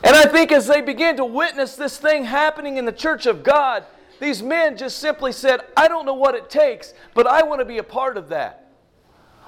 [0.03, 3.41] And I think as they began to witness this thing happening in the church of
[3.41, 3.85] God,
[4.19, 7.65] these men just simply said, I don't know what it takes, but I want to
[7.65, 8.64] be a part of that.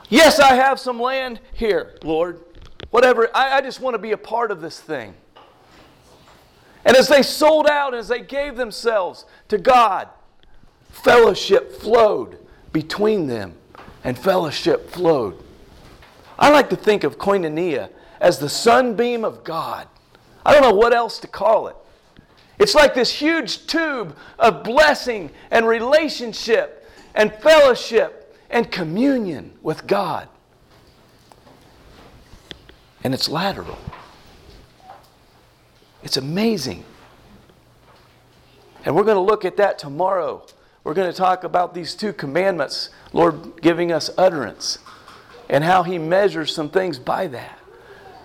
[0.10, 2.42] Yes, I have some land here, Lord.
[2.92, 3.30] Whatever.
[3.36, 5.14] I, I just want to be a part of this thing.
[6.86, 10.08] And as they sold out, as they gave themselves to God,
[10.90, 12.38] fellowship flowed
[12.72, 13.56] between them,
[14.04, 15.44] and fellowship flowed.
[16.40, 17.90] I like to think of koinonia
[18.22, 19.88] as the sunbeam of God.
[20.46, 21.76] I don't know what else to call it.
[22.60, 28.17] It's like this huge tube of blessing and relationship and fellowship
[28.50, 30.28] and communion with God.
[33.04, 33.78] And it's lateral.
[36.04, 36.84] It's amazing.
[38.86, 40.46] And we're going to look at that tomorrow.
[40.84, 44.80] We're going to talk about these two commandments, Lord giving us utterance,
[45.50, 47.60] and how He measures some things by that.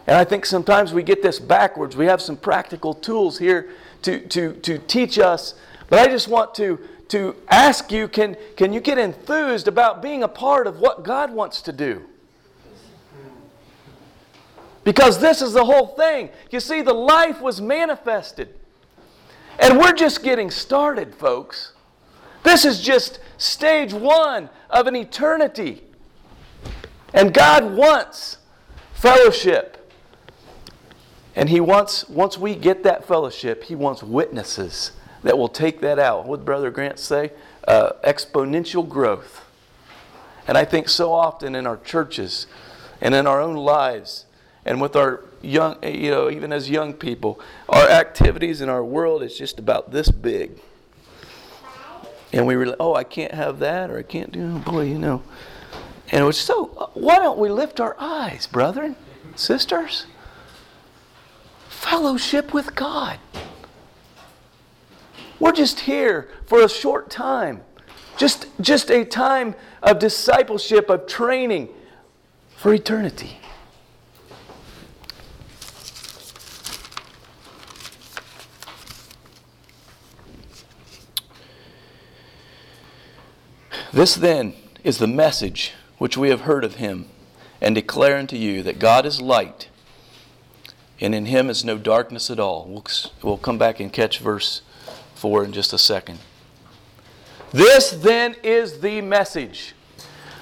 [0.06, 1.96] And I think sometimes we get this backwards.
[1.96, 3.70] We have some practical tools here
[4.02, 5.54] to, to, to teach us.
[5.88, 6.78] But I just want to
[7.12, 11.30] to ask you can, can you get enthused about being a part of what God
[11.30, 12.06] wants to do?
[14.82, 16.30] Because this is the whole thing.
[16.50, 18.58] You see, the life was manifested.
[19.58, 21.74] And we're just getting started, folks.
[22.44, 25.82] This is just stage one of an eternity.
[27.12, 28.38] And God wants
[28.94, 29.92] fellowship.
[31.36, 34.92] And He wants, once we get that fellowship, He wants witnesses
[35.22, 36.26] that will take that out.
[36.26, 37.32] What Brother Grant say?
[37.66, 39.44] Uh, exponential growth.
[40.48, 42.46] And I think so often in our churches
[43.00, 44.26] and in our own lives
[44.64, 49.22] and with our young, you know, even as young people, our activities in our world
[49.22, 50.58] is just about this big.
[52.32, 54.98] And we were oh, I can't have that or I can't do, oh boy, you
[54.98, 55.22] know.
[56.10, 58.96] And it was so, why don't we lift our eyes, brethren,
[59.34, 60.06] sisters?
[61.68, 63.18] Fellowship with God.
[65.42, 67.62] We're just here for a short time.
[68.16, 71.68] Just, just a time of discipleship, of training
[72.56, 73.38] for eternity.
[83.92, 87.08] This then is the message which we have heard of him,
[87.60, 89.68] and declare unto you that God is light,
[91.00, 92.64] and in him is no darkness at all.
[92.68, 92.84] We'll,
[93.24, 94.62] we'll come back and catch verse
[95.22, 96.18] 4 in just a second.
[97.52, 99.72] This then is the message.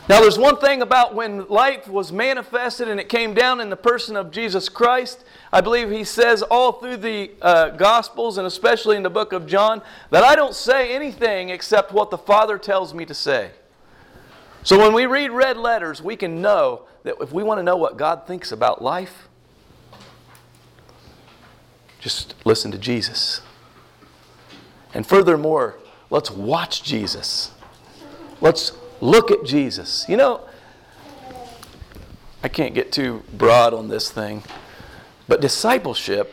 [0.08, 3.76] Now, there's one thing about when light was manifested and it came down in the
[3.76, 5.22] person of Jesus Christ.
[5.52, 9.46] I believe he says all through the uh, Gospels and especially in the book of
[9.46, 13.50] John that I don't say anything except what the Father tells me to say.
[14.62, 17.76] So when we read red letters, we can know that if we want to know
[17.76, 19.28] what God thinks about life,
[21.98, 23.42] just listen to Jesus.
[24.94, 25.76] And furthermore,
[26.10, 27.52] let's watch Jesus.
[28.40, 30.06] Let's look at Jesus.
[30.08, 30.40] You know,
[32.42, 34.42] I can't get too broad on this thing,
[35.28, 36.32] but discipleship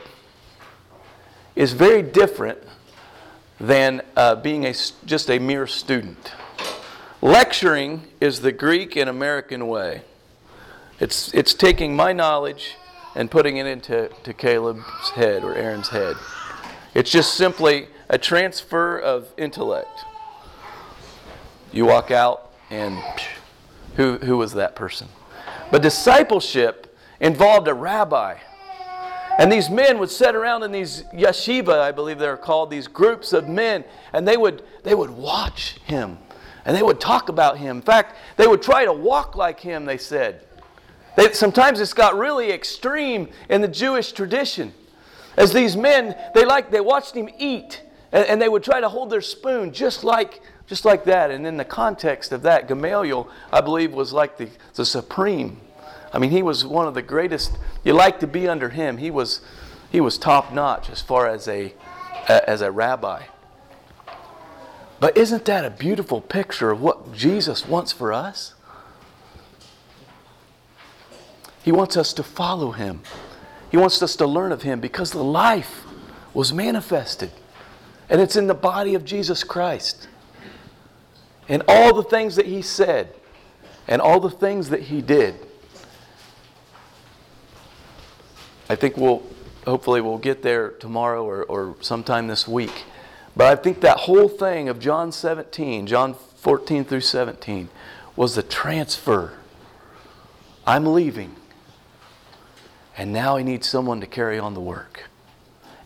[1.55, 2.59] is very different
[3.59, 4.73] than uh, being a,
[5.05, 6.31] just a mere student.
[7.21, 10.01] Lecturing is the Greek and American way.
[10.99, 12.75] It's, it's taking my knowledge
[13.15, 16.15] and putting it into to Caleb's head or Aaron's head.
[16.93, 20.05] It's just simply a transfer of intellect.
[21.71, 22.97] You walk out, and
[23.95, 25.07] who, who was that person?
[25.71, 28.37] But discipleship involved a rabbi.
[29.37, 33.33] And these men would sit around in these yeshiva, I believe they're called, these groups
[33.33, 33.83] of men,
[34.13, 36.17] and they would, they would watch him.
[36.65, 37.77] And they would talk about him.
[37.77, 40.41] In fact, they would try to walk like him, they said.
[41.15, 44.73] They, sometimes it's got really extreme in the Jewish tradition.
[45.37, 47.81] As these men, they like they watched him eat.
[48.11, 51.31] And, and they would try to hold their spoon just like, just like that.
[51.31, 55.59] And in the context of that, Gamaliel, I believe, was like the, the supreme.
[56.13, 57.57] I mean, he was one of the greatest.
[57.83, 58.97] You like to be under him.
[58.97, 59.41] He was,
[59.91, 61.73] he was top notch as far as a,
[62.27, 63.23] as a rabbi.
[64.99, 68.55] But isn't that a beautiful picture of what Jesus wants for us?
[71.63, 73.01] He wants us to follow him.
[73.69, 75.83] He wants us to learn of him because the life
[76.33, 77.31] was manifested.
[78.09, 80.07] And it's in the body of Jesus Christ.
[81.49, 83.13] And all the things that he said
[83.87, 85.35] and all the things that he did.
[88.69, 89.23] I think we'll,
[89.65, 92.83] hopefully, we'll get there tomorrow or, or sometime this week.
[93.35, 97.69] But I think that whole thing of John 17, John 14 through 17,
[98.15, 99.33] was the transfer.
[100.65, 101.35] I'm leaving.
[102.97, 105.03] And now I need someone to carry on the work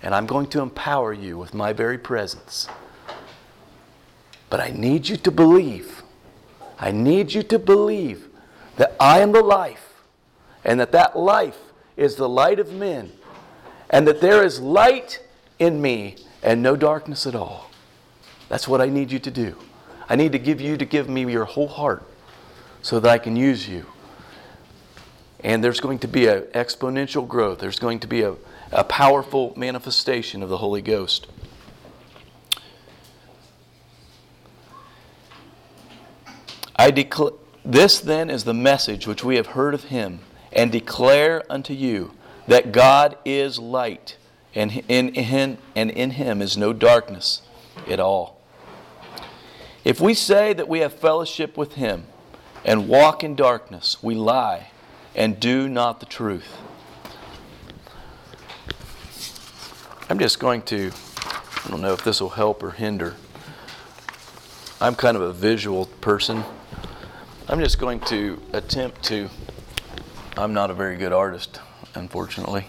[0.01, 2.67] and I'm going to empower you with my very presence.
[4.49, 6.03] But I need you to believe.
[6.79, 8.27] I need you to believe
[8.77, 9.93] that I am the life,
[10.65, 11.57] and that that life
[11.95, 13.11] is the light of men,
[13.89, 15.21] and that there is light
[15.59, 17.69] in me and no darkness at all.
[18.49, 19.55] That's what I need you to do.
[20.09, 22.03] I need to give you to give me your whole heart
[22.81, 23.85] so that I can use you.
[25.43, 27.59] And there's going to be an exponential growth.
[27.59, 28.35] There's going to be a
[28.71, 31.27] a powerful manifestation of the Holy Ghost.
[36.75, 37.31] I declare
[37.63, 42.11] this then is the message which we have heard of him and declare unto you
[42.47, 44.17] that God is light
[44.55, 47.41] and in him and in him is no darkness
[47.87, 48.41] at all.
[49.85, 52.05] If we say that we have fellowship with him
[52.65, 54.71] and walk in darkness, we lie
[55.15, 56.57] and do not the truth.
[60.11, 60.91] I'm just going to,
[61.63, 63.15] I don't know if this will help or hinder.
[64.81, 66.43] I'm kind of a visual person.
[67.47, 69.29] I'm just going to attempt to,
[70.35, 71.61] I'm not a very good artist,
[71.95, 72.67] unfortunately.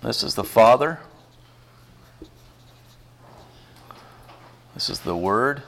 [0.00, 1.00] This is the Father.
[4.74, 5.64] This is the Word.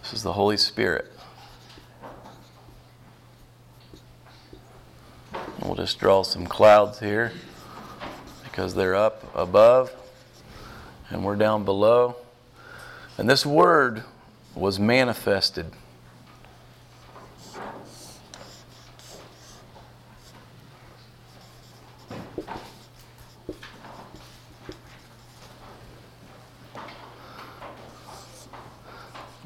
[0.00, 1.11] This is the Holy Spirit.
[5.60, 7.32] We'll just draw some clouds here
[8.44, 9.92] because they're up above
[11.10, 12.16] and we're down below.
[13.18, 14.04] And this word
[14.54, 15.66] was manifested.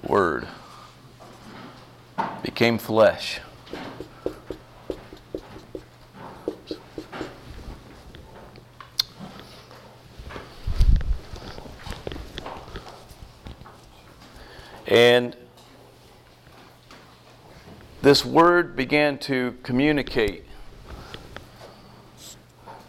[0.02, 0.46] Word
[2.42, 3.40] became flesh.
[14.96, 15.36] And
[18.00, 20.44] this word began to communicate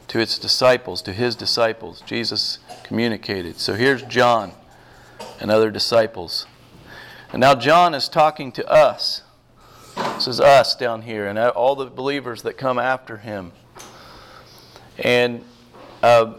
[0.08, 2.00] to its disciples, to his disciples.
[2.06, 3.60] Jesus communicated.
[3.60, 4.54] So here's John
[5.42, 6.46] and other disciples.
[7.34, 9.24] And now John is talking to us.
[9.98, 13.52] This is us down here and all the believers that come after him.
[14.98, 15.44] And
[16.02, 16.36] uh,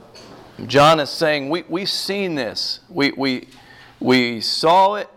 [0.66, 2.81] John is saying, we, We've seen this.
[2.89, 3.49] We, we,
[4.01, 5.11] we saw it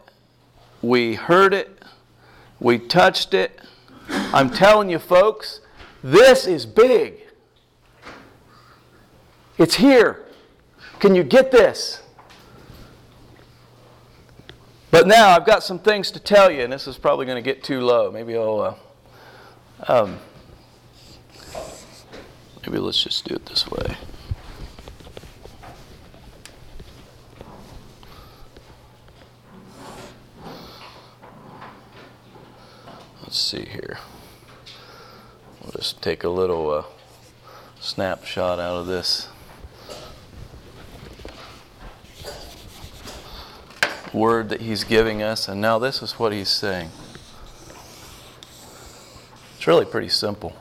[0.81, 1.83] we heard it,
[2.59, 3.59] we touched it.
[4.09, 5.61] I'm telling you, folks,
[6.03, 7.15] this is big.
[9.57, 10.25] It's here.
[10.99, 12.01] Can you get this?
[14.91, 17.41] But now I've got some things to tell you, and this is probably going to
[17.41, 18.11] get too low.
[18.11, 18.61] Maybe I'll.
[18.61, 18.75] Uh,
[19.87, 20.19] um,
[22.65, 23.97] maybe let's just do it this way.
[33.31, 33.97] Let's see here.
[35.63, 36.83] We'll just take a little uh,
[37.79, 39.29] snapshot out of this.
[44.11, 46.89] Word that he's giving us, and now this is what he's saying.
[49.55, 50.53] It's really pretty simple.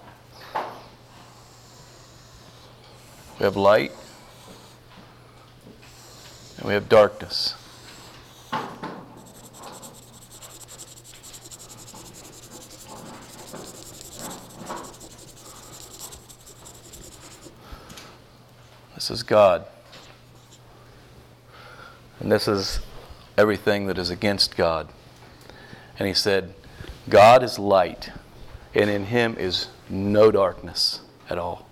[3.41, 3.91] We have light,
[6.59, 7.60] and we have darkness.
[19.11, 19.65] Is God.
[22.21, 22.79] And this is
[23.37, 24.89] everything that is against God.
[25.99, 26.55] And he said,
[27.09, 28.13] God is light,
[28.73, 31.67] and in him is no darkness at all.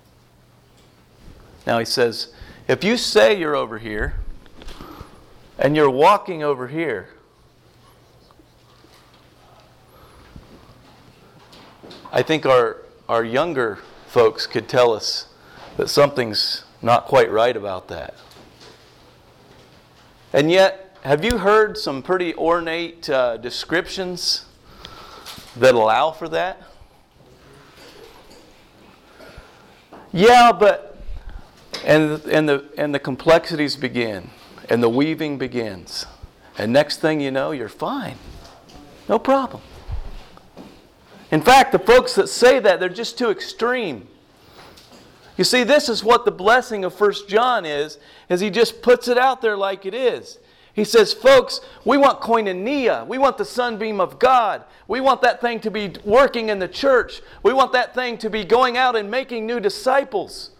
[1.64, 2.32] Now he says,
[2.66, 4.16] if you say you're over here
[5.60, 7.08] and you're walking over here,
[12.10, 12.78] I think our,
[13.08, 13.78] our younger
[14.08, 15.28] folks could tell us
[15.76, 18.14] that something's not quite right about that.
[20.32, 24.44] And yet, have you heard some pretty ornate uh, descriptions
[25.56, 26.62] that allow for that?
[30.12, 30.96] Yeah, but
[31.84, 34.30] and and the and the complexities begin
[34.68, 36.06] and the weaving begins.
[36.56, 38.16] And next thing you know, you're fine.
[39.08, 39.62] No problem.
[41.30, 44.08] In fact, the folks that say that, they're just too extreme.
[45.38, 49.06] You see, this is what the blessing of First John is, is he just puts
[49.06, 50.38] it out there like it is.
[50.74, 53.06] He says, folks, we want koinonia.
[53.06, 54.64] We want the sunbeam of God.
[54.88, 57.22] We want that thing to be working in the church.
[57.44, 60.50] We want that thing to be going out and making new disciples.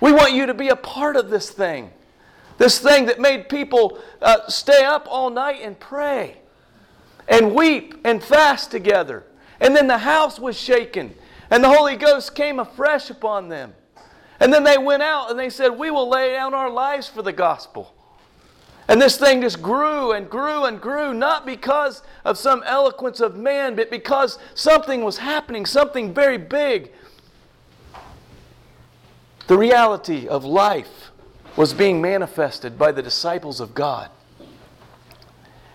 [0.00, 1.92] We want you to be a part of this thing.
[2.58, 6.38] This thing that made people uh, stay up all night and pray
[7.28, 9.24] and weep and fast together.
[9.60, 11.14] And then the house was shaken
[11.48, 13.72] and the Holy Ghost came afresh upon them.
[14.40, 17.22] And then they went out and they said, We will lay down our lives for
[17.22, 17.94] the gospel.
[18.88, 23.36] And this thing just grew and grew and grew, not because of some eloquence of
[23.36, 26.92] man, but because something was happening, something very big.
[29.48, 31.10] The reality of life
[31.56, 34.10] was being manifested by the disciples of God.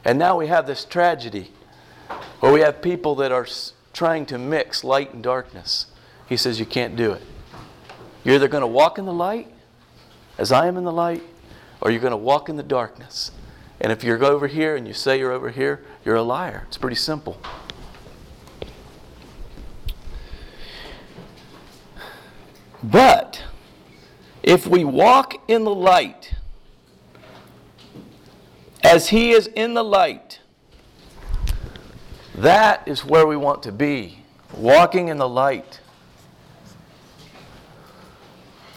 [0.06, 1.52] And now we have this tragedy
[2.40, 3.48] where we have people that are
[3.94, 5.88] trying to mix light and darkness.
[6.28, 7.22] He says, You can't do it.
[8.24, 9.48] You're either going to walk in the light,
[10.38, 11.24] as I am in the light,
[11.82, 13.32] or you're going to walk in the darkness.
[13.80, 16.66] And if you're over here and you say you're over here, you're a liar.
[16.68, 17.42] It's pretty simple.
[22.84, 23.44] But
[24.44, 26.36] if we walk in the light,
[28.84, 30.40] as He is in the light,
[32.36, 34.24] that is where we want to be,
[34.56, 35.81] walking in the light.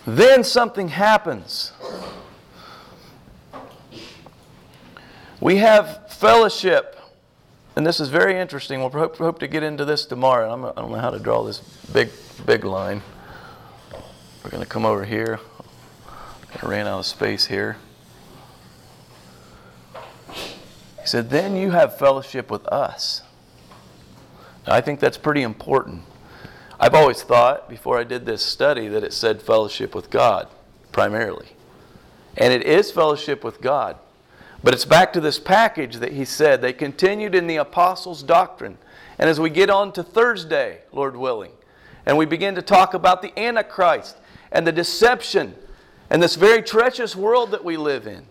[0.06, 1.72] Then something happens.
[5.40, 6.98] We have fellowship.
[7.76, 8.80] And this is very interesting.
[8.80, 10.52] We'll hope, hope to get into this tomorrow.
[10.52, 11.58] I'm, I do not know how to draw this
[11.92, 12.10] big,
[12.46, 13.02] big line.
[14.42, 15.40] We're going to come over here.
[16.62, 17.78] I ran out of space here.
[21.00, 23.22] He said, Then you have fellowship with us.
[24.66, 26.02] Now, I think that's pretty important.
[26.78, 30.48] I've always thought, before I did this study, that it said fellowship with God
[30.92, 31.48] primarily.
[32.36, 33.96] And it is fellowship with God.
[34.62, 36.62] But it's back to this package that he said.
[36.62, 38.78] They continued in the apostles' doctrine.
[39.18, 41.52] And as we get on to Thursday, Lord willing,
[42.06, 44.16] and we begin to talk about the Antichrist
[44.50, 45.54] and the deception
[46.10, 48.24] and this very treacherous world that we live in,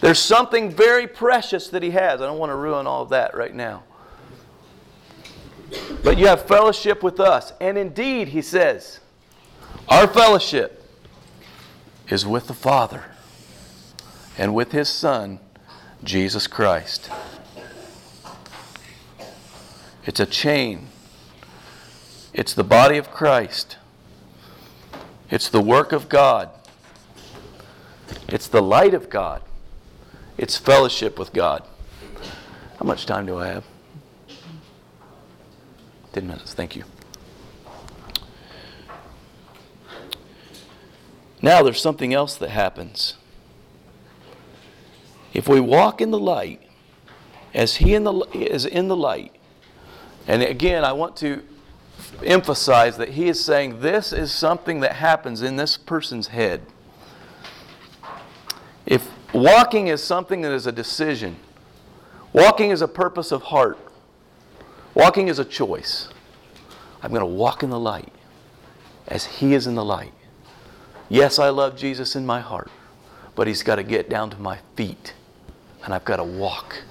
[0.00, 2.20] there's something very precious that he has.
[2.20, 3.84] I don't want to ruin all of that right now.
[6.02, 7.52] But you have fellowship with us.
[7.60, 9.00] And indeed, he says,
[9.88, 10.84] our fellowship
[12.08, 13.04] is with the Father
[14.38, 15.40] and with his Son,
[16.02, 17.10] Jesus Christ.
[20.06, 20.88] It's a chain,
[22.32, 23.76] it's the body of Christ,
[25.28, 26.50] it's the work of God,
[28.28, 29.42] it's the light of God,
[30.38, 31.62] it's fellowship with God.
[32.78, 33.64] How much time do I have?
[36.12, 36.54] 10 minutes.
[36.54, 36.84] Thank you.
[41.42, 43.14] Now, there's something else that happens.
[45.32, 46.60] If we walk in the light,
[47.54, 49.34] as He in the, is in the light,
[50.26, 51.42] and again, I want to
[52.24, 56.66] emphasize that He is saying this is something that happens in this person's head.
[58.84, 61.36] If walking is something that is a decision,
[62.32, 63.78] walking is a purpose of heart,
[64.94, 66.08] walking is a choice.
[67.02, 68.12] I'm going to walk in the light
[69.08, 70.12] as He is in the light.
[71.08, 72.70] Yes, I love Jesus in my heart,
[73.34, 75.14] but He's got to get down to my feet,
[75.84, 76.82] and I've got to walk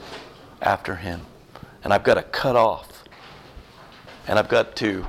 [0.62, 1.22] after Him,
[1.84, 3.04] and I've got to cut off,
[4.28, 5.06] and I've got to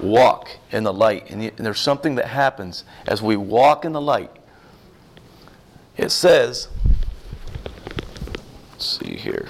[0.00, 1.30] walk in the light.
[1.30, 4.30] And there's something that happens as we walk in the light.
[5.96, 6.68] It says,
[8.72, 9.48] let's see here.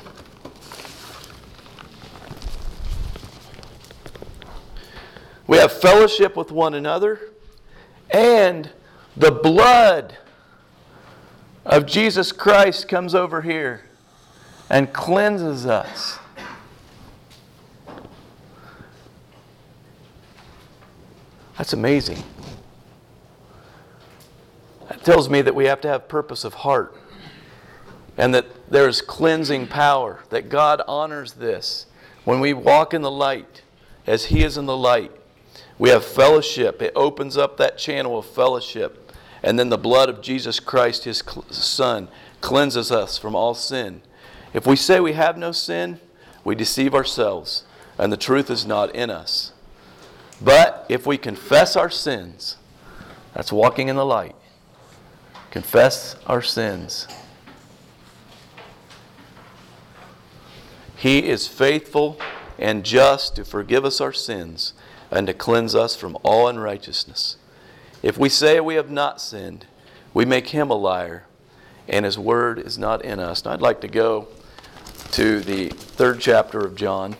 [5.47, 7.21] We have fellowship with one another
[8.11, 8.71] and
[9.17, 10.17] the blood
[11.65, 13.83] of Jesus Christ comes over here
[14.71, 16.19] and cleanses us.
[21.59, 22.23] That's amazing.
[24.89, 26.97] That tells me that we have to have purpose of heart
[28.17, 31.87] and that there's cleansing power, that God honors this.
[32.25, 33.63] When we walk in the light
[34.07, 35.13] as He is in the light,
[35.79, 36.81] we have fellowship.
[36.81, 39.13] It opens up that channel of fellowship.
[39.43, 42.09] And then the blood of Jesus Christ, his Son,
[42.41, 44.03] cleanses us from all sin.
[44.53, 46.01] If we say we have no sin,
[46.45, 47.65] we deceive ourselves,
[47.99, 49.53] and the truth is not in us.
[50.41, 52.57] But if we confess our sins,
[53.35, 54.37] that's walking in the light.
[55.51, 57.09] Confess our sins.
[60.97, 62.19] He is faithful
[62.59, 64.73] and just to forgive us our sins
[65.11, 67.37] and to cleanse us from all unrighteousness.
[68.03, 69.67] If we say we have not sinned,
[70.13, 71.25] we make him a liar,
[71.89, 73.45] and his word is not in us.
[73.47, 74.29] I'd like to go
[75.13, 77.17] to the third chapter of John.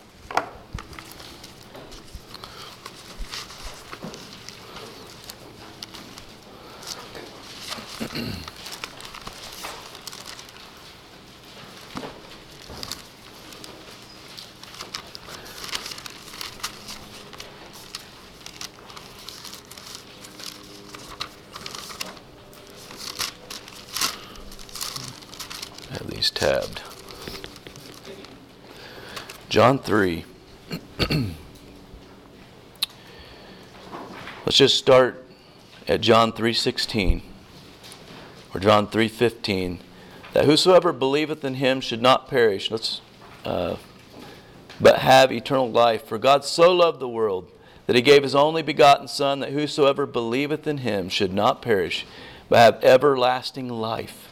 [29.65, 30.27] John 3.
[34.45, 35.25] Let's just start
[35.89, 37.23] at John 3:16
[38.53, 39.79] or John 3:15
[40.35, 42.71] that whosoever believeth in him should not perish.
[42.71, 43.01] Let's
[43.47, 43.77] uh,
[44.79, 46.05] but have eternal life.
[46.05, 47.51] For God so loved the world
[47.87, 52.05] that he gave his only begotten son that whosoever believeth in him should not perish
[52.51, 54.29] but have everlasting life.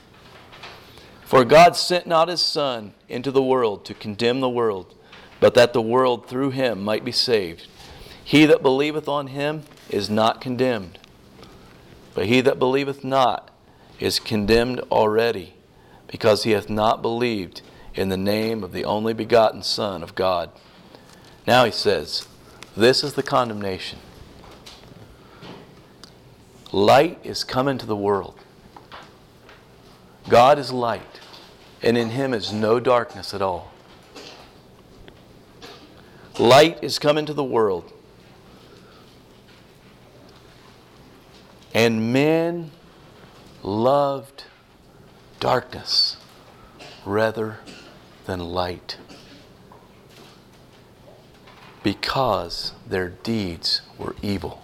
[1.24, 4.94] For God sent not his Son into the world to condemn the world,
[5.42, 7.66] but that the world through him might be saved.
[8.22, 11.00] He that believeth on him is not condemned,
[12.14, 13.50] but he that believeth not
[13.98, 15.54] is condemned already,
[16.06, 17.60] because he hath not believed
[17.96, 20.48] in the name of the only begotten Son of God.
[21.44, 22.28] Now he says,
[22.76, 23.98] This is the condemnation.
[26.70, 28.38] Light is come into the world.
[30.28, 31.20] God is light
[31.82, 33.71] and in him is no darkness at all.
[36.38, 37.92] Light is come into the world,
[41.74, 42.70] and men
[43.62, 44.44] loved
[45.40, 46.16] darkness
[47.04, 47.58] rather
[48.24, 48.96] than light
[51.82, 54.62] because their deeds were evil.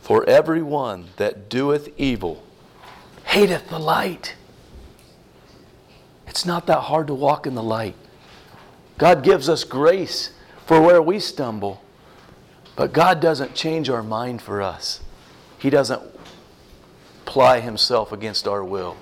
[0.00, 2.42] For every one that doeth evil
[3.24, 4.34] hateth the light.
[6.32, 7.94] It's not that hard to walk in the light.
[8.96, 10.30] God gives us grace
[10.64, 11.82] for where we stumble,
[12.74, 15.02] but God doesn't change our mind for us.
[15.58, 16.00] He doesn't
[17.26, 18.96] ply Himself against our will.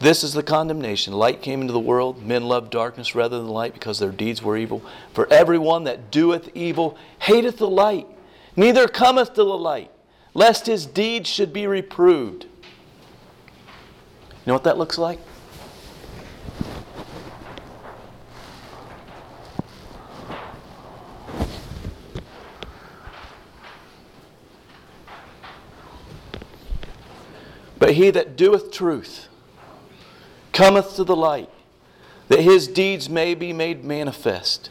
[0.00, 1.14] This is the condemnation.
[1.14, 2.22] Light came into the world.
[2.22, 4.82] Men loved darkness rather than light because their deeds were evil.
[5.14, 8.06] For everyone that doeth evil hateth the light,
[8.54, 9.90] neither cometh to the light,
[10.34, 12.48] lest his deeds should be reproved.
[14.44, 15.20] You know what that looks like?
[27.78, 29.28] But he that doeth truth,
[30.52, 31.48] cometh to the light,
[32.26, 34.70] that his deeds may be made manifest,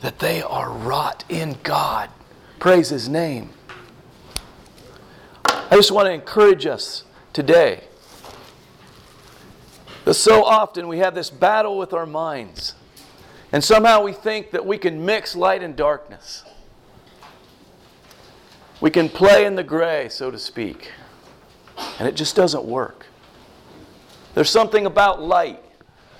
[0.00, 2.08] that they are wrought in God.
[2.60, 3.50] Praise his name.
[5.44, 7.02] I just want to encourage us
[7.32, 7.87] today
[10.08, 12.74] that so often we have this battle with our minds,
[13.52, 16.44] and somehow we think that we can mix light and darkness.
[18.80, 20.92] We can play in the gray, so to speak,
[21.98, 23.04] and it just doesn't work.
[24.32, 25.62] There's something about light.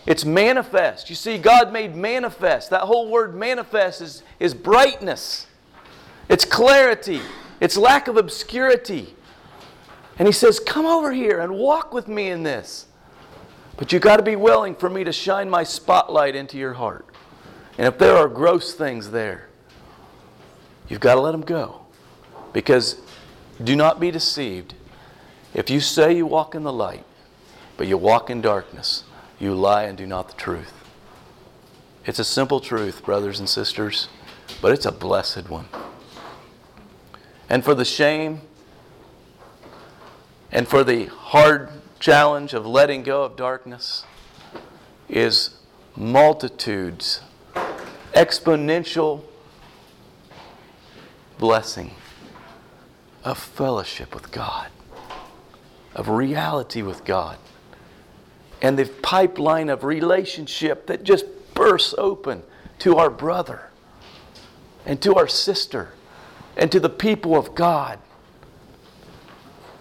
[0.05, 1.09] It's manifest.
[1.09, 2.69] You see, God made manifest.
[2.69, 5.47] That whole word manifest is, is brightness,
[6.29, 7.23] it's clarity,
[7.59, 9.15] it's lack of obscurity.
[10.19, 12.85] And He says, Come over here and walk with me in this.
[13.79, 17.07] But you got to be willing for me to shine my spotlight into your heart.
[17.79, 19.49] And if there are gross things there,
[20.89, 21.83] you've got to let them go.
[22.53, 23.01] Because
[23.63, 24.75] do not be deceived.
[25.55, 27.05] If you say you walk in the light,
[27.77, 29.05] but you walk in darkness.
[29.39, 30.75] You lie and do not the truth.
[32.05, 34.09] It's a simple truth, brothers and sisters,
[34.61, 35.69] but it's a blessed one.
[37.49, 38.41] And for the shame
[40.51, 41.71] and for the hard
[42.01, 44.05] challenge of letting go of darkness
[45.09, 45.57] is
[45.97, 47.21] multitudes,
[48.15, 49.23] exponential
[51.39, 51.93] blessing
[53.25, 54.69] of fellowship with God,
[55.95, 57.39] of reality with God
[58.61, 61.25] and the pipeline of relationship that just
[61.55, 62.43] bursts open
[62.81, 63.71] to our brother
[64.85, 65.93] and to our sister
[66.57, 67.99] and to the people of God.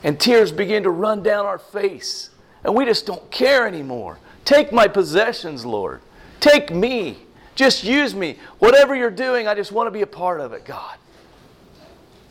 [0.03, 2.29] And tears begin to run down our face,
[2.63, 4.19] and we just don't care anymore.
[4.45, 6.01] Take my possessions, Lord.
[6.39, 7.17] Take me.
[7.55, 8.37] Just use me.
[8.59, 10.97] Whatever you're doing, I just want to be a part of it, God.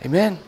[0.05, 0.39] Amen.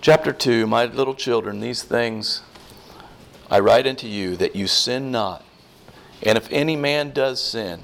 [0.00, 2.40] Chapter 2 My little children, these things
[3.50, 5.44] I write unto you that you sin not.
[6.22, 7.80] And if any man does sin,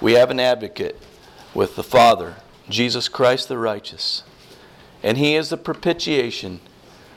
[0.00, 1.00] we have an advocate
[1.54, 2.36] with the Father,
[2.68, 4.22] Jesus Christ the righteous.
[5.02, 6.60] And he is the propitiation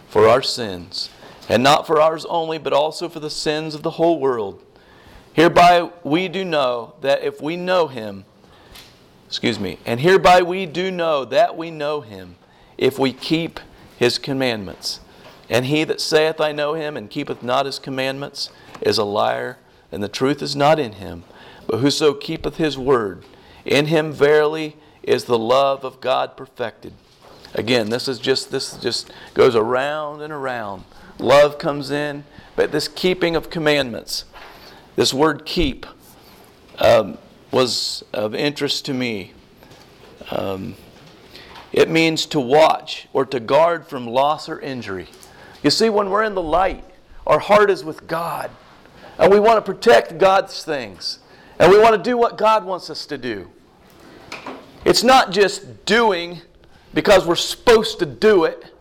[0.09, 1.09] for our sins,
[1.49, 4.61] and not for ours only, but also for the sins of the whole world.
[5.33, 8.25] Hereby we do know that if we know him,
[9.27, 12.35] excuse me, and hereby we do know that we know him,
[12.77, 13.59] if we keep
[13.97, 14.99] his commandments.
[15.49, 18.49] And he that saith, I know him, and keepeth not his commandments,
[18.81, 19.57] is a liar,
[19.91, 21.23] and the truth is not in him.
[21.67, 23.23] But whoso keepeth his word,
[23.65, 26.93] in him verily is the love of God perfected.
[27.53, 30.83] Again, this is just this just goes around and around.
[31.19, 32.23] Love comes in,
[32.55, 34.25] but this keeping of commandments,
[34.95, 35.85] this word keep,
[36.79, 37.17] um,
[37.51, 39.33] was of interest to me.
[40.31, 40.75] Um,
[41.71, 45.07] it means to watch or to guard from loss or injury.
[45.61, 46.83] You see, when we're in the light,
[47.25, 48.51] our heart is with God.
[49.17, 51.19] And we want to protect God's things.
[51.63, 53.49] And we want to do what God wants us to do.
[54.83, 56.41] It's not just doing
[56.93, 58.73] because we're supposed to do it.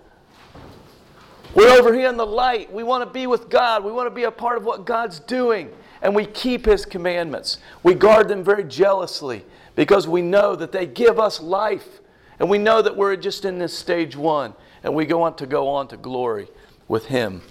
[1.55, 2.73] We're over here in the light.
[2.73, 3.85] We want to be with God.
[3.85, 5.71] We want to be a part of what God's doing.
[6.03, 7.59] And we keep His commandments.
[7.85, 9.45] We guard them very jealously
[9.77, 12.01] because we know that they give us life.
[12.41, 15.47] And we know that we're just in this stage one, and we go on to
[15.47, 16.49] go on to glory
[16.89, 17.43] with Him.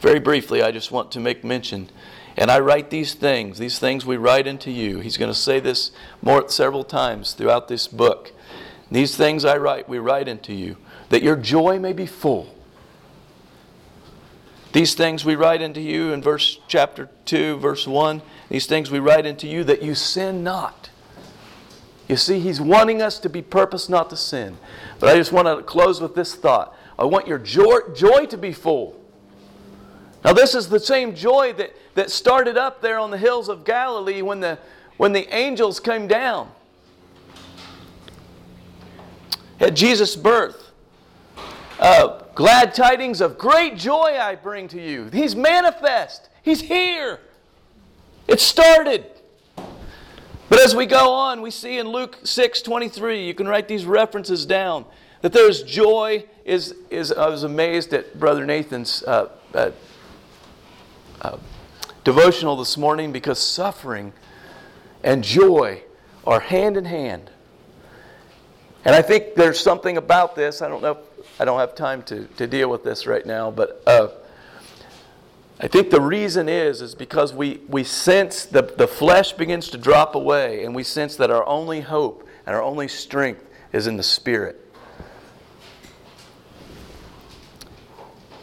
[0.00, 1.88] Very briefly, I just want to make mention,
[2.42, 4.98] and I write these things, these things we write into you.
[4.98, 8.32] He's going to say this more several times throughout this book.
[8.90, 10.76] These things I write, we write into you,
[11.10, 12.52] that your joy may be full.
[14.72, 18.20] These things we write into you in verse chapter 2, verse 1.
[18.48, 20.90] These things we write into you that you sin not.
[22.08, 24.58] You see, He's wanting us to be purpose, not to sin.
[24.98, 26.76] But I just want to close with this thought.
[26.98, 29.00] I want your joy, joy to be full.
[30.24, 33.64] Now, this is the same joy that, that started up there on the hills of
[33.64, 34.58] Galilee when the,
[34.96, 36.50] when the angels came down
[39.60, 40.70] at Jesus' birth.
[41.78, 45.08] Uh, glad tidings of great joy I bring to you.
[45.12, 47.20] He's manifest, He's here.
[48.28, 49.06] It started.
[50.48, 53.84] But as we go on, we see in Luke 6 23, you can write these
[53.84, 54.84] references down,
[55.22, 56.24] that there's joy.
[56.44, 59.70] Is, is, I was amazed at Brother Nathan's uh, uh,
[61.22, 61.38] uh,
[62.04, 64.12] devotional this morning because suffering
[65.02, 65.82] and joy
[66.26, 67.30] are hand in hand.
[68.84, 70.60] And I think there's something about this.
[70.60, 70.98] I don't know,
[71.38, 74.08] I don't have time to, to deal with this right now, but uh,
[75.60, 79.78] I think the reason is is because we, we sense the, the flesh begins to
[79.78, 83.96] drop away and we sense that our only hope and our only strength is in
[83.96, 84.58] the Spirit.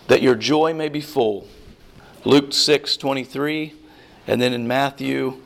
[0.07, 1.45] That your joy may be full.
[2.25, 3.73] Luke 6 23,
[4.27, 5.37] and then in Matthew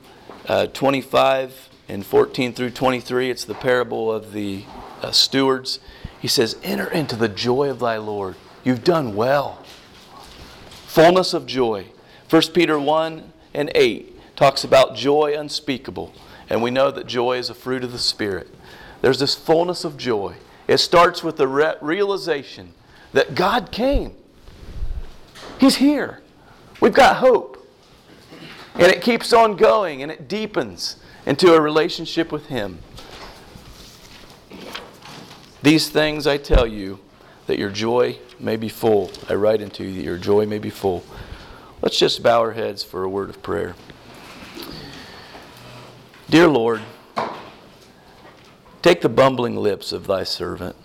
[0.48, 4.64] uh, 25 and 14 through 23, it's the parable of the
[5.02, 5.80] uh, stewards.
[6.20, 8.36] He says, Enter into the joy of thy Lord.
[8.64, 9.64] You've done well
[10.94, 11.88] fullness of joy.
[12.30, 16.14] 1 Peter 1 and 8 talks about joy unspeakable,
[16.50, 18.48] and we know that joy is a fruit of the Spirit.
[19.02, 20.36] There's this fullness of joy.
[20.68, 22.74] It starts with the re- realization
[23.12, 24.16] that God came,
[25.60, 26.23] He's here.
[26.84, 27.66] We've got hope.
[28.74, 32.80] And it keeps on going and it deepens into a relationship with Him.
[35.62, 37.00] These things I tell you
[37.48, 39.14] that your joy may be full.
[39.30, 41.06] I write unto you that your joy may be full.
[41.82, 43.76] Let's just bow our heads for a word of prayer.
[46.30, 46.82] Dear Lord,
[48.82, 50.76] take the bumbling lips of thy servant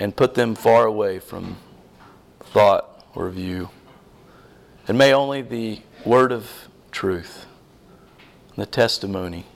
[0.00, 1.58] and put them far away from
[2.40, 3.70] thought or view.
[4.86, 7.46] And may only the word of truth,
[8.56, 9.46] the testimony,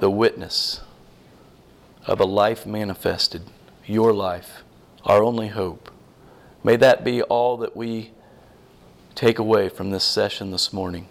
[0.00, 0.80] the witness,
[2.06, 3.42] of a life manifested,
[3.86, 4.62] your life,
[5.04, 5.90] our only hope.
[6.62, 8.10] May that be all that we
[9.14, 11.08] take away from this session this morning.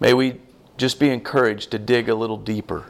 [0.00, 0.40] May we
[0.76, 2.86] just be encouraged to dig a little deeper.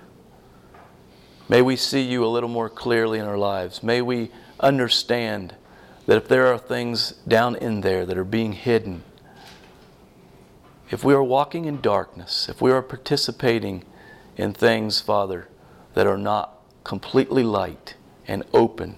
[1.48, 3.82] May we see you a little more clearly in our lives.
[3.82, 4.30] May we
[4.60, 5.54] understand
[6.06, 9.02] that if there are things down in there that are being hidden,
[10.90, 13.84] if we are walking in darkness, if we are participating
[14.36, 15.48] in things, Father,
[15.94, 17.94] that are not completely light
[18.28, 18.96] and open,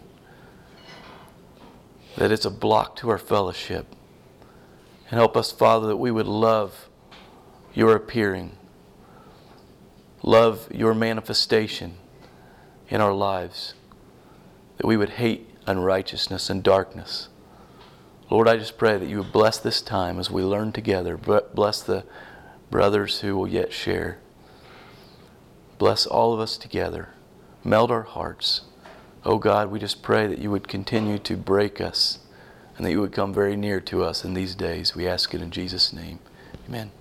[2.17, 3.87] that it's a block to our fellowship.
[5.11, 6.89] And help us, Father, that we would love
[7.73, 8.57] your appearing,
[10.23, 11.95] love your manifestation
[12.89, 13.75] in our lives,
[14.79, 17.29] that we would hate unrighteousness and darkness.
[18.31, 21.17] Lord, I just pray that you would bless this time as we learn together.
[21.17, 22.05] Bless the
[22.71, 24.19] brothers who will yet share.
[25.79, 27.11] Bless all of us together
[27.67, 28.63] melt our hearts.
[29.25, 32.21] Oh God, we just pray that you would continue to break us
[32.77, 34.95] and that you would come very near to us in these days.
[34.95, 36.21] We ask it in Jesus' name.
[36.69, 36.93] Amen.